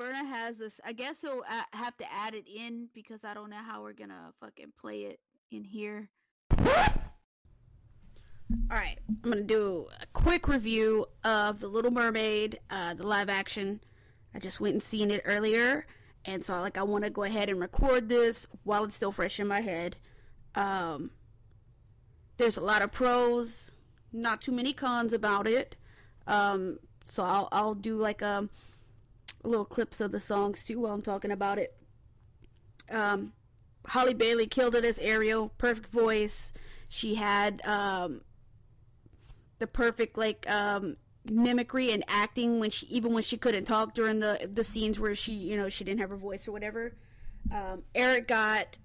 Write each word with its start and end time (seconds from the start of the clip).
Berna 0.00 0.24
has 0.24 0.56
this. 0.56 0.80
I 0.82 0.94
guess 0.94 1.20
he'll 1.20 1.42
uh, 1.48 1.62
have 1.72 1.96
to 1.98 2.10
add 2.10 2.34
it 2.34 2.46
in 2.48 2.88
because 2.94 3.22
I 3.22 3.34
don't 3.34 3.50
know 3.50 3.56
how 3.56 3.82
we're 3.82 3.92
gonna 3.92 4.32
fucking 4.40 4.72
play 4.80 5.02
it 5.02 5.20
in 5.50 5.62
here. 5.62 6.08
All 6.58 6.66
right, 8.70 8.98
I'm 9.08 9.30
gonna 9.30 9.42
do 9.42 9.88
a 10.00 10.06
quick 10.06 10.48
review 10.48 11.06
of 11.22 11.60
The 11.60 11.68
Little 11.68 11.90
Mermaid, 11.90 12.60
uh, 12.70 12.94
the 12.94 13.06
live 13.06 13.28
action. 13.28 13.80
I 14.34 14.38
just 14.38 14.58
went 14.58 14.74
and 14.74 14.82
seen 14.82 15.10
it 15.10 15.22
earlier, 15.26 15.86
and 16.24 16.42
so 16.42 16.58
like 16.60 16.78
I 16.78 16.82
want 16.82 17.04
to 17.04 17.10
go 17.10 17.24
ahead 17.24 17.50
and 17.50 17.60
record 17.60 18.08
this 18.08 18.46
while 18.64 18.84
it's 18.84 18.94
still 18.94 19.12
fresh 19.12 19.38
in 19.38 19.46
my 19.46 19.60
head. 19.60 19.96
Um, 20.54 21.10
there's 22.38 22.56
a 22.56 22.62
lot 22.62 22.80
of 22.80 22.90
pros, 22.90 23.72
not 24.12 24.40
too 24.40 24.52
many 24.52 24.72
cons 24.72 25.12
about 25.12 25.46
it. 25.46 25.76
Um, 26.26 26.78
so 27.04 27.22
I'll 27.22 27.48
I'll 27.52 27.74
do 27.74 27.98
like 27.98 28.22
a, 28.22 28.48
a 28.48 28.69
little 29.42 29.64
clips 29.64 30.00
of 30.00 30.12
the 30.12 30.20
songs 30.20 30.62
too 30.62 30.80
while 30.80 30.92
I'm 30.92 31.02
talking 31.02 31.30
about 31.30 31.58
it. 31.58 31.76
Um, 32.90 33.32
Halle 33.86 34.14
Bailey 34.14 34.46
killed 34.46 34.74
it 34.74 34.84
as 34.84 34.98
Ariel, 34.98 35.50
perfect 35.58 35.88
voice. 35.88 36.52
She 36.88 37.14
had 37.14 37.64
um, 37.66 38.22
the 39.58 39.66
perfect 39.66 40.18
like 40.18 40.48
um, 40.50 40.96
mimicry 41.24 41.92
and 41.92 42.04
acting 42.08 42.58
when 42.60 42.70
she 42.70 42.86
even 42.86 43.12
when 43.12 43.22
she 43.22 43.36
couldn't 43.36 43.64
talk 43.64 43.94
during 43.94 44.20
the 44.20 44.48
the 44.50 44.64
scenes 44.64 44.98
where 44.98 45.14
she 45.14 45.32
you 45.32 45.56
know 45.56 45.68
she 45.68 45.84
didn't 45.84 46.00
have 46.00 46.10
her 46.10 46.16
voice 46.16 46.48
or 46.48 46.52
whatever. 46.52 46.94
Um, 47.52 47.82
Eric 47.94 48.28
got 48.28 48.78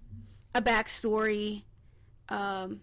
a 0.53 0.61
backstory, 0.61 1.63
um, 2.29 2.81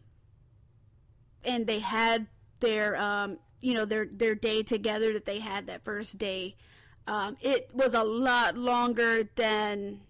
and 1.44 1.66
they 1.66 1.78
had 1.78 2.26
their 2.60 2.96
um, 2.96 3.38
you 3.60 3.74
know 3.74 3.84
their 3.84 4.06
their 4.06 4.34
day 4.34 4.62
together 4.62 5.12
that 5.12 5.24
they 5.24 5.38
had 5.38 5.66
that 5.68 5.84
first 5.84 6.18
day. 6.18 6.56
Um, 7.06 7.36
it 7.40 7.70
was 7.72 7.94
a 7.94 8.04
lot 8.04 8.56
longer 8.56 9.28
than 9.34 10.00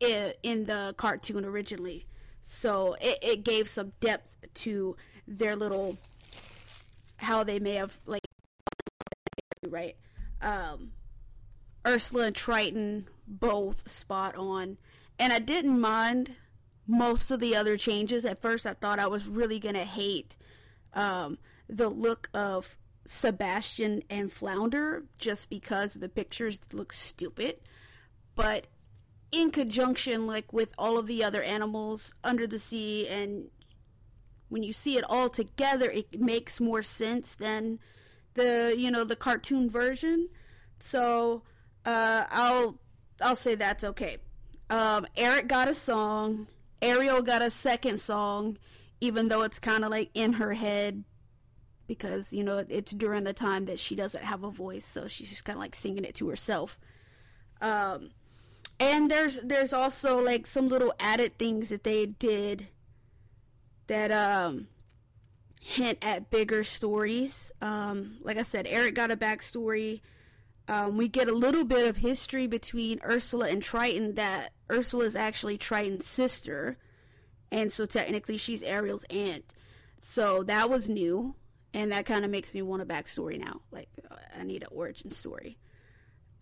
it, 0.00 0.38
in 0.42 0.64
the 0.66 0.94
cartoon 0.96 1.44
originally, 1.44 2.06
so 2.42 2.96
it, 3.00 3.18
it 3.22 3.44
gave 3.44 3.68
some 3.68 3.92
depth 4.00 4.30
to 4.54 4.96
their 5.26 5.56
little 5.56 5.96
how 7.18 7.42
they 7.44 7.58
may 7.58 7.74
have 7.74 7.98
like 8.06 8.22
right? 9.68 9.96
Um 10.40 10.92
ursula 11.86 12.24
and 12.26 12.36
triton 12.36 13.08
both 13.26 13.90
spot 13.90 14.36
on. 14.36 14.78
And 15.18 15.32
i 15.32 15.38
didn't 15.38 15.80
mind 15.80 16.34
most 16.86 17.30
of 17.30 17.40
the 17.40 17.54
other 17.56 17.76
changes. 17.76 18.24
At 18.24 18.40
first 18.40 18.66
i 18.66 18.72
thought 18.74 18.98
i 18.98 19.06
was 19.06 19.26
really 19.26 19.58
gonna 19.58 19.84
hate 19.84 20.36
um 20.94 21.38
the 21.68 21.88
look 21.88 22.30
of 22.32 22.76
sebastian 23.08 24.02
and 24.10 24.30
flounder 24.30 25.04
just 25.16 25.48
because 25.48 25.94
the 25.94 26.08
pictures 26.08 26.60
look 26.72 26.92
stupid. 26.92 27.56
But 28.34 28.66
in 29.32 29.50
conjunction 29.50 30.26
like 30.26 30.52
with 30.52 30.72
all 30.78 30.98
of 30.98 31.06
the 31.06 31.24
other 31.24 31.42
animals 31.42 32.14
under 32.24 32.46
the 32.46 32.58
sea 32.58 33.06
and 33.08 33.48
when 34.48 34.62
you 34.62 34.72
see 34.72 34.96
it 34.96 35.04
all 35.08 35.28
together 35.28 35.90
it 35.90 36.18
makes 36.18 36.60
more 36.60 36.82
sense 36.82 37.34
than 37.34 37.78
the 38.34 38.74
you 38.76 38.90
know 38.90 39.04
the 39.04 39.16
cartoon 39.16 39.68
version. 39.68 40.28
So 40.80 41.42
uh, 41.84 42.24
i'll 42.30 42.78
i'll 43.20 43.36
say 43.36 43.54
that's 43.54 43.84
okay. 43.84 44.18
Um, 44.70 45.06
eric 45.16 45.48
got 45.48 45.68
a 45.68 45.74
song. 45.74 46.46
Ariel 46.80 47.22
got 47.22 47.42
a 47.42 47.50
second 47.50 48.00
song 48.00 48.58
even 49.00 49.28
though 49.28 49.42
it's 49.42 49.58
kind 49.58 49.84
of 49.84 49.90
like 49.90 50.10
in 50.14 50.34
her 50.34 50.54
head 50.54 51.04
because 51.88 52.32
you 52.32 52.44
know 52.44 52.64
it's 52.68 52.92
during 52.92 53.24
the 53.24 53.32
time 53.32 53.64
that 53.64 53.80
she 53.80 53.96
doesn't 53.96 54.22
have 54.22 54.44
a 54.44 54.50
voice 54.50 54.86
so 54.86 55.08
she's 55.08 55.28
just 55.28 55.44
kind 55.44 55.56
of 55.56 55.60
like 55.60 55.74
singing 55.74 56.04
it 56.04 56.14
to 56.14 56.28
herself 56.28 56.78
um, 57.60 58.10
and 58.78 59.10
there's 59.10 59.40
there's 59.40 59.72
also 59.72 60.22
like 60.22 60.46
some 60.46 60.68
little 60.68 60.94
added 61.00 61.36
things 61.38 61.70
that 61.70 61.82
they 61.82 62.06
did 62.06 62.68
that 63.88 64.12
um 64.12 64.68
hint 65.60 65.98
at 66.00 66.30
bigger 66.30 66.64
stories. 66.64 67.52
Um, 67.60 68.16
like 68.22 68.38
I 68.38 68.42
said, 68.42 68.66
Eric 68.66 68.94
got 68.94 69.10
a 69.10 69.16
backstory. 69.16 70.00
Um, 70.66 70.96
we 70.96 71.08
get 71.08 71.28
a 71.28 71.34
little 71.34 71.64
bit 71.64 71.86
of 71.86 71.98
history 71.98 72.46
between 72.46 73.00
Ursula 73.04 73.48
and 73.48 73.62
Triton 73.62 74.14
that 74.14 74.52
Ursula 74.70 75.04
is 75.04 75.16
actually 75.16 75.58
Triton's 75.58 76.06
sister, 76.06 76.78
and 77.50 77.72
so 77.72 77.86
technically 77.86 78.36
she's 78.36 78.62
Ariel's 78.62 79.04
aunt. 79.04 79.44
So 80.00 80.42
that 80.44 80.70
was 80.70 80.88
new, 80.88 81.34
and 81.74 81.92
that 81.92 82.06
kind 82.06 82.24
of 82.24 82.30
makes 82.30 82.54
me 82.54 82.62
want 82.62 82.82
a 82.82 82.86
backstory 82.86 83.38
now. 83.38 83.60
Like 83.70 83.88
I 84.38 84.42
need 84.44 84.62
an 84.62 84.68
origin 84.70 85.10
story 85.10 85.58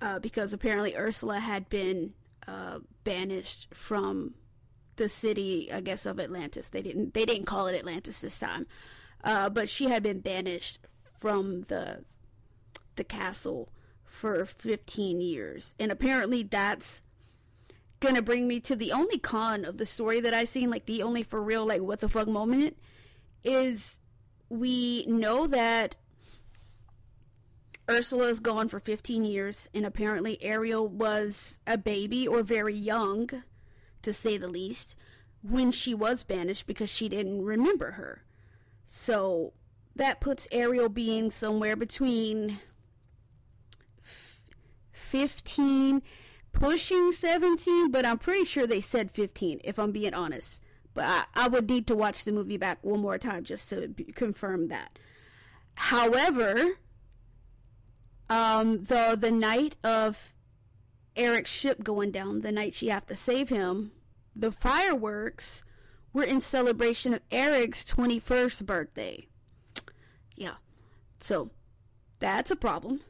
uh, 0.00 0.18
because 0.18 0.52
apparently 0.52 0.96
Ursula 0.96 1.40
had 1.40 1.68
been 1.68 2.14
uh, 2.46 2.80
banished 3.04 3.68
from 3.74 4.34
the 4.96 5.08
city, 5.08 5.70
I 5.72 5.80
guess, 5.80 6.06
of 6.06 6.20
Atlantis. 6.20 6.68
They 6.68 6.82
didn't 6.82 7.14
they 7.14 7.24
didn't 7.24 7.46
call 7.46 7.66
it 7.66 7.76
Atlantis 7.76 8.20
this 8.20 8.38
time, 8.38 8.66
uh, 9.24 9.50
but 9.50 9.68
she 9.68 9.88
had 9.88 10.02
been 10.02 10.20
banished 10.20 10.78
from 11.14 11.62
the 11.62 12.04
the 12.96 13.04
castle 13.04 13.72
for 14.04 14.44
15 14.46 15.20
years, 15.20 15.74
and 15.78 15.92
apparently 15.92 16.42
that's 16.42 17.02
gonna 18.00 18.22
bring 18.22 18.46
me 18.46 18.60
to 18.60 18.76
the 18.76 18.92
only 18.92 19.18
con 19.18 19.64
of 19.64 19.78
the 19.78 19.86
story 19.86 20.20
that 20.20 20.34
I 20.34 20.44
seen, 20.44 20.70
like 20.70 20.86
the 20.86 21.02
only 21.02 21.22
for 21.22 21.42
real 21.42 21.66
like 21.66 21.82
what 21.82 22.00
the 22.00 22.08
fuck 22.08 22.28
moment 22.28 22.76
is 23.44 23.98
we 24.48 25.04
know 25.06 25.46
that 25.46 25.94
Ursula 27.88 28.28
is 28.28 28.40
gone 28.40 28.68
for 28.68 28.80
15 28.80 29.24
years, 29.24 29.68
and 29.72 29.86
apparently 29.86 30.42
Ariel 30.42 30.88
was 30.88 31.60
a 31.66 31.78
baby 31.78 32.26
or 32.26 32.42
very 32.42 32.74
young, 32.74 33.42
to 34.02 34.12
say 34.12 34.36
the 34.36 34.48
least, 34.48 34.96
when 35.42 35.70
she 35.70 35.94
was 35.94 36.24
banished 36.24 36.66
because 36.66 36.90
she 36.90 37.08
didn't 37.08 37.44
remember 37.44 37.92
her. 37.92 38.24
So 38.86 39.52
that 39.94 40.20
puts 40.20 40.48
Ariel 40.50 40.88
being 40.88 41.30
somewhere 41.30 41.76
between 41.76 42.58
15, 44.92 46.02
pushing 46.52 47.12
17, 47.12 47.90
but 47.90 48.04
I'm 48.04 48.18
pretty 48.18 48.44
sure 48.44 48.66
they 48.66 48.80
said 48.80 49.10
15, 49.12 49.60
if 49.62 49.78
I'm 49.78 49.92
being 49.92 50.14
honest. 50.14 50.62
But 50.96 51.04
I, 51.04 51.24
I 51.34 51.48
would 51.48 51.68
need 51.68 51.86
to 51.88 51.94
watch 51.94 52.24
the 52.24 52.32
movie 52.32 52.56
back 52.56 52.78
one 52.80 53.00
more 53.00 53.18
time 53.18 53.44
just 53.44 53.68
to 53.68 53.86
be, 53.86 54.04
confirm 54.04 54.68
that. 54.68 54.98
However, 55.74 56.78
um, 58.30 58.84
the 58.84 59.30
night 59.30 59.76
of 59.84 60.32
Eric's 61.14 61.50
ship 61.50 61.84
going 61.84 62.12
down, 62.12 62.40
the 62.40 62.50
night 62.50 62.72
she 62.72 62.88
have 62.88 63.04
to 63.06 63.14
save 63.14 63.50
him, 63.50 63.92
the 64.34 64.50
fireworks 64.50 65.62
were 66.14 66.24
in 66.24 66.40
celebration 66.40 67.12
of 67.12 67.20
Eric's 67.30 67.84
21st 67.84 68.64
birthday. 68.64 69.26
Yeah. 70.34 70.54
So, 71.20 71.50
that's 72.20 72.50
a 72.50 72.56
problem. 72.56 73.02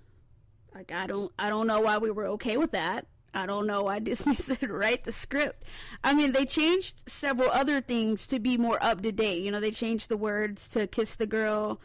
Like 0.74 0.90
I 0.90 1.06
don't 1.06 1.32
I 1.38 1.48
don't 1.48 1.68
know 1.68 1.80
why 1.80 1.98
we 1.98 2.10
were 2.10 2.26
okay 2.26 2.56
with 2.56 2.72
that. 2.72 3.06
I 3.36 3.44
don't 3.44 3.66
know 3.66 3.82
why 3.82 3.98
Disney 4.00 4.34
said 4.34 4.70
write 4.70 5.04
the 5.04 5.12
script. 5.12 5.64
I 6.02 6.14
mean, 6.14 6.32
they 6.32 6.46
changed 6.46 7.08
several 7.08 7.50
other 7.50 7.80
things 7.80 8.26
to 8.28 8.38
be 8.38 8.56
more 8.56 8.82
up 8.82 9.02
to 9.02 9.12
date. 9.12 9.42
You 9.42 9.50
know, 9.50 9.60
they 9.60 9.70
changed 9.70 10.08
the 10.08 10.16
words 10.16 10.68
to 10.70 10.86
kiss 10.86 11.16
the 11.16 11.26
girl. 11.26 11.80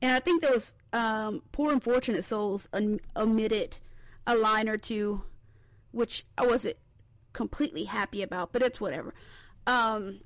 And 0.00 0.12
I 0.12 0.20
think 0.20 0.42
those 0.42 0.72
um, 0.92 1.42
poor 1.50 1.72
unfortunate 1.72 2.24
souls 2.24 2.68
omitted 3.16 3.78
a 4.26 4.36
line 4.36 4.68
or 4.68 4.76
two, 4.76 5.22
which 5.90 6.24
I 6.38 6.46
wasn't 6.46 6.76
completely 7.32 7.84
happy 7.84 8.22
about, 8.22 8.52
but 8.52 8.62
it's 8.62 8.80
whatever. 8.80 9.14
Um, 9.66 10.20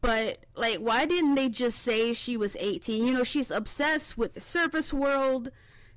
but 0.00 0.44
like, 0.56 0.78
why 0.78 1.04
didn't 1.04 1.34
they 1.34 1.48
just 1.48 1.80
say 1.80 2.12
she 2.12 2.36
was 2.36 2.56
18? 2.58 3.04
You 3.04 3.12
know, 3.12 3.24
she's 3.24 3.50
obsessed 3.50 4.16
with 4.16 4.32
the 4.32 4.40
surface 4.40 4.92
world. 4.92 5.50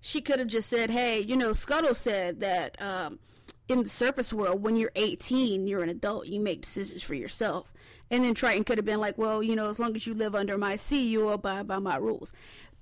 She 0.08 0.22
could 0.22 0.40
have 0.40 0.48
just 0.48 0.70
said, 0.70 0.90
"Hey, 0.90 1.20
you 1.20 1.36
know, 1.36 1.52
Scuttle 1.52 1.94
said 1.94 2.40
that 2.40 2.82
um, 2.82 3.20
in 3.68 3.84
the 3.84 3.90
surface 3.90 4.32
world, 4.32 4.64
when 4.64 4.78
you're 4.78 4.94
18, 4.96 5.68
you're 5.68 5.84
an 5.84 5.90
adult. 5.90 6.28
You 6.28 6.40
make 6.40 6.62
decisions 6.62 7.04
for 7.04 7.14
yourself." 7.14 7.74
And 8.10 8.24
then 8.24 8.34
Triton 8.34 8.64
could 8.64 8.78
have 8.78 8.86
been 8.86 9.02
like, 9.02 9.18
"Well, 9.18 9.44
you 9.44 9.54
know, 9.54 9.68
as 9.70 9.80
long 9.80 9.98
as 9.98 10.08
you 10.08 10.14
live 10.14 10.34
under 10.34 10.58
my 10.58 10.78
sea, 10.78 11.10
you 11.10 11.28
abide 11.28 11.68
by 11.68 11.80
my 11.80 11.98
rules." 11.98 12.32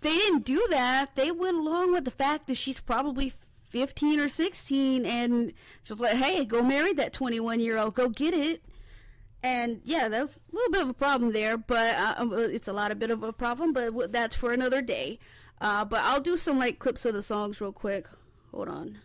They 0.01 0.13
didn't 0.13 0.45
do 0.45 0.67
that. 0.69 1.15
They 1.15 1.31
went 1.31 1.57
along 1.57 1.93
with 1.93 2.05
the 2.05 2.11
fact 2.11 2.45
that 2.45 2.57
she's 2.57 2.79
probably 2.79 3.33
15 3.69 4.19
or 4.19 4.29
16 4.29 5.03
and 5.03 5.51
just 5.83 5.99
like, 5.99 6.17
"Hey, 6.17 6.45
go 6.45 6.61
marry 6.61 6.93
that 6.93 7.11
21 7.11 7.59
year 7.59 7.79
old. 7.79 7.95
Go 7.95 8.07
get 8.07 8.35
it." 8.35 8.61
And 9.41 9.81
yeah, 9.83 10.09
that's 10.09 10.43
a 10.51 10.55
little 10.55 10.71
bit 10.71 10.81
of 10.83 10.89
a 10.89 10.93
problem 10.93 11.33
there, 11.33 11.57
but 11.57 11.95
uh, 11.95 12.27
it's 12.33 12.67
a 12.67 12.73
lot 12.73 12.91
of 12.91 12.99
bit 12.99 13.09
of 13.09 13.23
a 13.23 13.33
problem, 13.33 13.73
but 13.73 14.11
that's 14.11 14.35
for 14.35 14.51
another 14.51 14.83
day. 14.83 15.17
Uh, 15.61 15.85
but 15.85 16.01
I'll 16.01 16.21
do 16.21 16.37
some 16.37 16.59
like 16.59 16.79
clips 16.79 17.05
of 17.05 17.13
the 17.13 17.23
songs 17.23 17.61
real 17.61 17.71
quick. 17.71 18.07
Hold 18.51 18.67
on. 18.67 18.99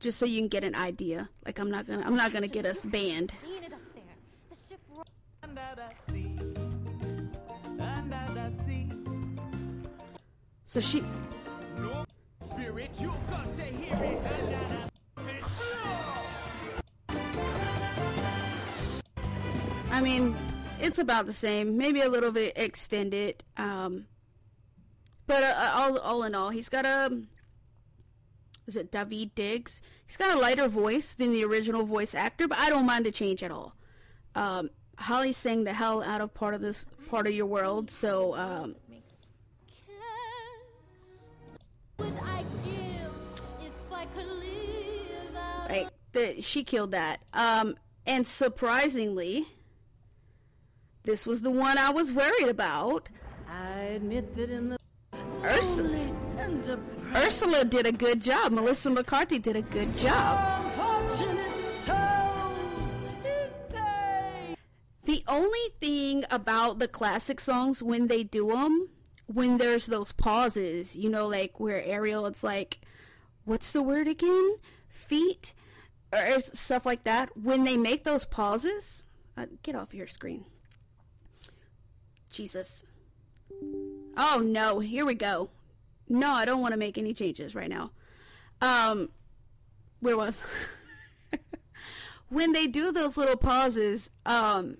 Just 0.00 0.18
so 0.18 0.26
you 0.26 0.40
can 0.40 0.48
get 0.48 0.64
an 0.64 0.74
idea. 0.74 1.28
Like 1.46 1.58
I'm 1.58 1.70
not 1.70 1.86
gonna 1.86 2.04
I'm 2.04 2.16
not 2.16 2.32
gonna 2.32 2.48
get 2.48 2.66
us 2.66 2.84
banned. 2.84 3.32
So 10.66 10.80
she 10.80 11.02
hear 12.64 12.78
it. 12.78 12.90
You 12.98 13.12
got 13.30 13.56
to 13.56 13.62
hear 13.62 13.96
it. 14.02 14.20
I 19.90 20.00
mean, 20.00 20.36
it's 20.80 20.98
about 20.98 21.26
the 21.26 21.32
same, 21.32 21.76
maybe 21.76 22.00
a 22.00 22.08
little 22.08 22.32
bit 22.32 22.52
extended. 22.56 23.42
Um, 23.56 24.06
but 25.26 25.42
uh, 25.42 25.72
all 25.74 25.98
all 25.98 26.22
in 26.24 26.34
all, 26.34 26.50
he's 26.50 26.68
got 26.68 26.84
a 26.84 27.22
is 28.66 28.76
it 28.76 28.90
Daveed 28.90 29.34
Diggs? 29.34 29.80
He's 30.06 30.16
got 30.16 30.34
a 30.34 30.38
lighter 30.38 30.68
voice 30.68 31.14
than 31.14 31.32
the 31.32 31.44
original 31.44 31.84
voice 31.84 32.14
actor, 32.14 32.48
but 32.48 32.58
I 32.58 32.70
don't 32.70 32.86
mind 32.86 33.06
the 33.06 33.10
change 33.10 33.42
at 33.42 33.50
all. 33.50 33.74
Um, 34.34 34.70
Halle 34.96 35.32
sang 35.32 35.64
the 35.64 35.72
hell 35.72 36.02
out 36.02 36.20
of 36.20 36.32
part 36.34 36.54
of 36.54 36.60
this 36.60 36.86
part 37.08 37.26
of 37.26 37.34
your 37.34 37.46
world, 37.46 37.90
so 37.90 38.34
um, 38.34 38.76
right, 45.68 45.88
the, 46.12 46.40
she 46.40 46.64
killed 46.64 46.92
that. 46.92 47.20
Um, 47.32 47.74
and 48.06 48.26
surprisingly, 48.26 49.46
this 51.04 51.26
was 51.26 51.42
the 51.42 51.50
one 51.50 51.78
I 51.78 51.90
was 51.90 52.10
worried 52.10 52.48
about. 52.48 53.08
I 53.48 53.80
admit 53.96 54.34
that 54.36 54.50
in 54.50 54.70
the 54.70 54.78
Ursula. 55.44 56.10
Ursula 57.14 57.64
did 57.64 57.86
a 57.86 57.92
good 57.92 58.22
job. 58.22 58.52
Melissa 58.52 58.90
McCarthy 58.90 59.38
did 59.38 59.56
a 59.56 59.62
good 59.62 59.94
job. 59.94 60.72
The 65.04 65.22
only 65.28 65.68
thing 65.80 66.24
about 66.30 66.78
the 66.78 66.88
classic 66.88 67.38
songs 67.38 67.82
when 67.82 68.06
they 68.06 68.24
do 68.24 68.48
them, 68.48 68.88
when 69.26 69.58
there's 69.58 69.86
those 69.86 70.12
pauses, 70.12 70.96
you 70.96 71.10
know, 71.10 71.26
like 71.26 71.60
where 71.60 71.84
Ariel, 71.84 72.26
it's 72.26 72.42
like, 72.42 72.80
what's 73.44 73.72
the 73.74 73.82
word 73.82 74.08
again? 74.08 74.56
Feet? 74.88 75.52
Or 76.10 76.40
stuff 76.40 76.86
like 76.86 77.04
that. 77.04 77.36
When 77.36 77.64
they 77.64 77.76
make 77.76 78.04
those 78.04 78.24
pauses, 78.24 79.04
uh, 79.36 79.46
get 79.62 79.74
off 79.74 79.92
your 79.92 80.06
screen. 80.06 80.46
Jesus. 82.34 82.84
Oh 84.16 84.42
no, 84.44 84.80
here 84.80 85.04
we 85.04 85.14
go. 85.14 85.50
No, 86.08 86.32
I 86.32 86.44
don't 86.44 86.60
want 86.60 86.72
to 86.72 86.78
make 86.78 86.98
any 86.98 87.14
changes 87.14 87.54
right 87.54 87.70
now. 87.70 87.90
Um, 88.60 89.08
where 90.00 90.16
was? 90.16 90.40
when 92.28 92.52
they 92.52 92.66
do 92.66 92.92
those 92.92 93.16
little 93.16 93.36
pauses, 93.36 94.10
um, 94.26 94.76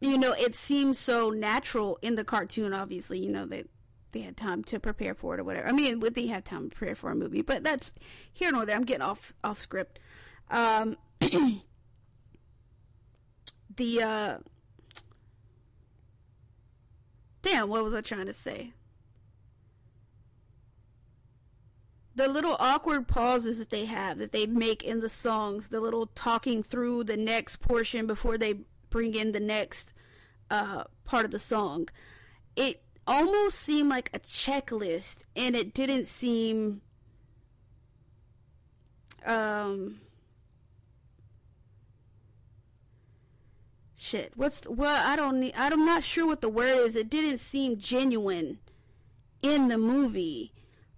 you 0.00 0.18
know, 0.18 0.32
it 0.32 0.54
seems 0.54 0.98
so 0.98 1.30
natural 1.30 1.98
in 2.02 2.14
the 2.14 2.24
cartoon. 2.24 2.72
Obviously, 2.72 3.18
you 3.18 3.30
know 3.30 3.46
they 3.46 3.64
they 4.12 4.20
had 4.20 4.36
time 4.36 4.62
to 4.64 4.78
prepare 4.78 5.14
for 5.14 5.34
it 5.34 5.40
or 5.40 5.44
whatever. 5.44 5.66
I 5.66 5.72
mean, 5.72 6.00
would 6.00 6.14
they 6.14 6.28
have 6.28 6.44
time 6.44 6.70
to 6.70 6.76
prepare 6.76 6.94
for 6.94 7.10
a 7.10 7.14
movie? 7.16 7.42
But 7.42 7.64
that's 7.64 7.92
here 8.32 8.52
nor 8.52 8.64
there. 8.64 8.76
I'm 8.76 8.84
getting 8.84 9.02
off 9.02 9.34
off 9.42 9.60
script. 9.60 9.98
Um, 10.50 10.96
the 13.76 14.02
uh, 14.02 14.38
damn, 17.44 17.68
what 17.68 17.84
was 17.84 17.94
I 17.94 18.00
trying 18.00 18.26
to 18.26 18.32
say? 18.32 18.72
the 22.16 22.28
little 22.28 22.56
awkward 22.60 23.08
pauses 23.08 23.58
that 23.58 23.70
they 23.70 23.86
have 23.86 24.18
that 24.18 24.32
they 24.32 24.46
make 24.46 24.82
in 24.82 25.00
the 25.00 25.08
songs, 25.08 25.68
the 25.68 25.80
little 25.80 26.06
talking 26.06 26.62
through 26.62 27.04
the 27.04 27.16
next 27.16 27.56
portion 27.56 28.06
before 28.06 28.38
they 28.38 28.60
bring 28.90 29.14
in 29.14 29.32
the 29.32 29.40
next 29.40 29.92
uh, 30.50 30.84
part 31.04 31.24
of 31.24 31.30
the 31.32 31.38
song, 31.38 31.88
it 32.54 32.82
almost 33.06 33.58
seemed 33.58 33.90
like 33.90 34.10
a 34.14 34.20
checklist, 34.20 35.24
and 35.34 35.56
it 35.56 35.74
didn't 35.74 36.06
seem. 36.06 36.80
Um. 39.26 40.00
Shit. 44.04 44.32
What's 44.36 44.60
the? 44.60 44.70
I 44.82 45.16
don't 45.16 45.40
need. 45.40 45.54
I'm 45.56 45.86
not 45.86 46.04
sure 46.04 46.26
what 46.26 46.42
the 46.42 46.48
word 46.50 46.86
is. 46.86 46.94
It 46.94 47.08
didn't 47.08 47.38
seem 47.38 47.78
genuine 47.78 48.58
in 49.40 49.68
the 49.68 49.78
movie 49.78 50.52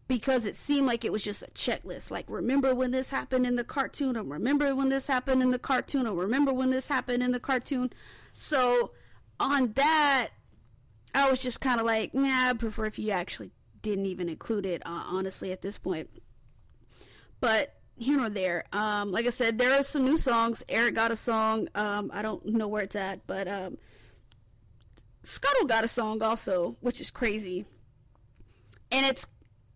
because 0.08 0.44
it 0.44 0.56
seemed 0.56 0.88
like 0.88 1.04
it 1.04 1.12
was 1.12 1.22
just 1.22 1.44
a 1.44 1.50
checklist. 1.52 2.10
Like, 2.10 2.24
remember 2.28 2.74
when 2.74 2.90
this 2.90 3.10
happened 3.10 3.46
in 3.46 3.54
the 3.54 3.62
cartoon, 3.62 4.16
or 4.16 4.24
remember 4.24 4.74
when 4.74 4.88
this 4.88 5.06
happened 5.06 5.40
in 5.40 5.52
the 5.52 5.58
cartoon, 5.58 6.04
or 6.04 6.14
remember 6.16 6.52
when 6.52 6.70
this 6.70 6.88
happened 6.88 7.22
in 7.22 7.30
the 7.30 7.38
cartoon. 7.38 7.92
So, 8.32 8.90
on 9.38 9.74
that, 9.74 10.30
I 11.14 11.30
was 11.30 11.40
just 11.40 11.60
kind 11.60 11.78
of 11.78 11.86
like, 11.86 12.12
nah, 12.12 12.48
I 12.48 12.54
prefer 12.54 12.86
if 12.86 12.98
you 12.98 13.12
actually 13.12 13.52
didn't 13.82 14.06
even 14.06 14.28
include 14.28 14.66
it, 14.66 14.82
uh, 14.84 15.04
honestly, 15.06 15.52
at 15.52 15.62
this 15.62 15.78
point. 15.78 16.10
But 17.38 17.72
here 17.96 18.20
or 18.20 18.28
there, 18.28 18.64
um, 18.72 19.10
like 19.10 19.26
I 19.26 19.30
said, 19.30 19.58
there 19.58 19.72
are 19.78 19.82
some 19.82 20.04
new 20.04 20.16
songs. 20.16 20.62
Eric 20.68 20.94
got 20.94 21.10
a 21.10 21.16
song. 21.16 21.68
Um, 21.74 22.10
I 22.12 22.22
don't 22.22 22.44
know 22.46 22.68
where 22.68 22.82
it's 22.82 22.96
at, 22.96 23.26
but 23.26 23.48
um, 23.48 23.78
Scuttle 25.22 25.66
got 25.66 25.84
a 25.84 25.88
song 25.88 26.22
also, 26.22 26.76
which 26.80 27.00
is 27.00 27.10
crazy. 27.10 27.64
And 28.92 29.04
it's 29.06 29.26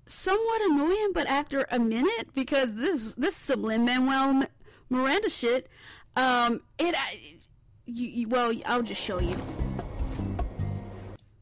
somewhat 0.07 0.63
annoying, 0.63 1.11
but 1.13 1.27
after 1.27 1.67
a 1.71 1.79
minute, 1.79 2.35
because 2.35 2.75
this 2.75 3.15
this 3.15 3.35
is 3.35 3.41
some 3.41 3.63
Lin 3.63 3.85
Manuel 3.85 4.45
Miranda 4.89 5.31
shit. 5.31 5.69
Um, 6.17 6.63
it, 6.79 6.95
I, 6.97 7.39
you, 7.87 8.09
you, 8.09 8.29
well, 8.29 8.53
I'll 8.67 8.83
just 8.83 9.01
show 9.01 9.21
you. 9.21 9.37